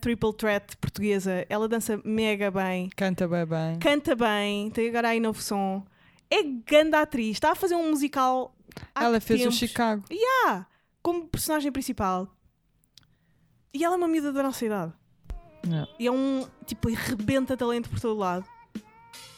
triple 0.00 0.32
threat 0.34 0.76
portuguesa. 0.78 1.44
Ela 1.48 1.68
dança 1.68 2.00
mega 2.04 2.50
bem, 2.50 2.88
Canta 2.96 3.28
bem 3.28 3.46
bem. 3.46 3.78
canta 3.78 4.14
bem, 4.14 4.70
tem 4.70 4.88
agora 4.88 5.08
aí 5.10 5.20
novo 5.20 5.40
som. 5.40 5.84
É 6.30 6.42
ganda 6.42 7.00
atriz. 7.00 7.32
Está 7.36 7.52
a 7.52 7.54
fazer 7.54 7.74
um 7.74 7.90
musical. 7.90 8.54
Ela 8.94 9.20
fez 9.20 9.40
tempos. 9.40 9.56
o 9.56 9.58
Chicago. 9.58 10.04
Ah, 10.46 10.64
como 11.02 11.26
personagem 11.26 11.70
principal. 11.72 12.28
E 13.72 13.84
ela 13.84 13.94
é 13.94 13.98
uma 13.98 14.08
miúda 14.08 14.32
da 14.32 14.42
nossa 14.42 14.64
idade. 14.64 14.92
E 15.98 16.06
é 16.06 16.10
um 16.10 16.46
tipo, 16.66 16.88
e 16.90 16.94
rebenta 16.94 17.56
talento 17.56 17.88
por 17.90 18.00
todo 18.00 18.18
lado. 18.18 18.44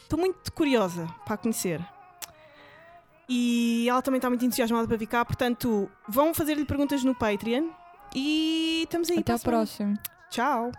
Estou 0.03 0.17
muito 0.17 0.51
curiosa 0.53 1.07
para 1.25 1.35
a 1.35 1.37
conhecer. 1.37 1.83
E 3.27 3.87
ela 3.89 4.01
também 4.01 4.17
está 4.17 4.29
muito 4.29 4.45
entusiasmada 4.45 4.87
para 4.87 4.97
vir 4.97 5.07
cá, 5.07 5.23
portanto, 5.23 5.89
vão 6.07 6.33
fazer-lhe 6.33 6.65
perguntas 6.65 7.03
no 7.03 7.15
Patreon. 7.15 7.69
E 8.15 8.81
estamos 8.83 9.09
aí 9.09 9.19
Até 9.19 9.37
para 9.37 9.57
a 9.57 9.61
ao 9.61 9.65
semana. 9.67 9.97
próximo. 9.97 9.99
Tchau. 10.29 10.71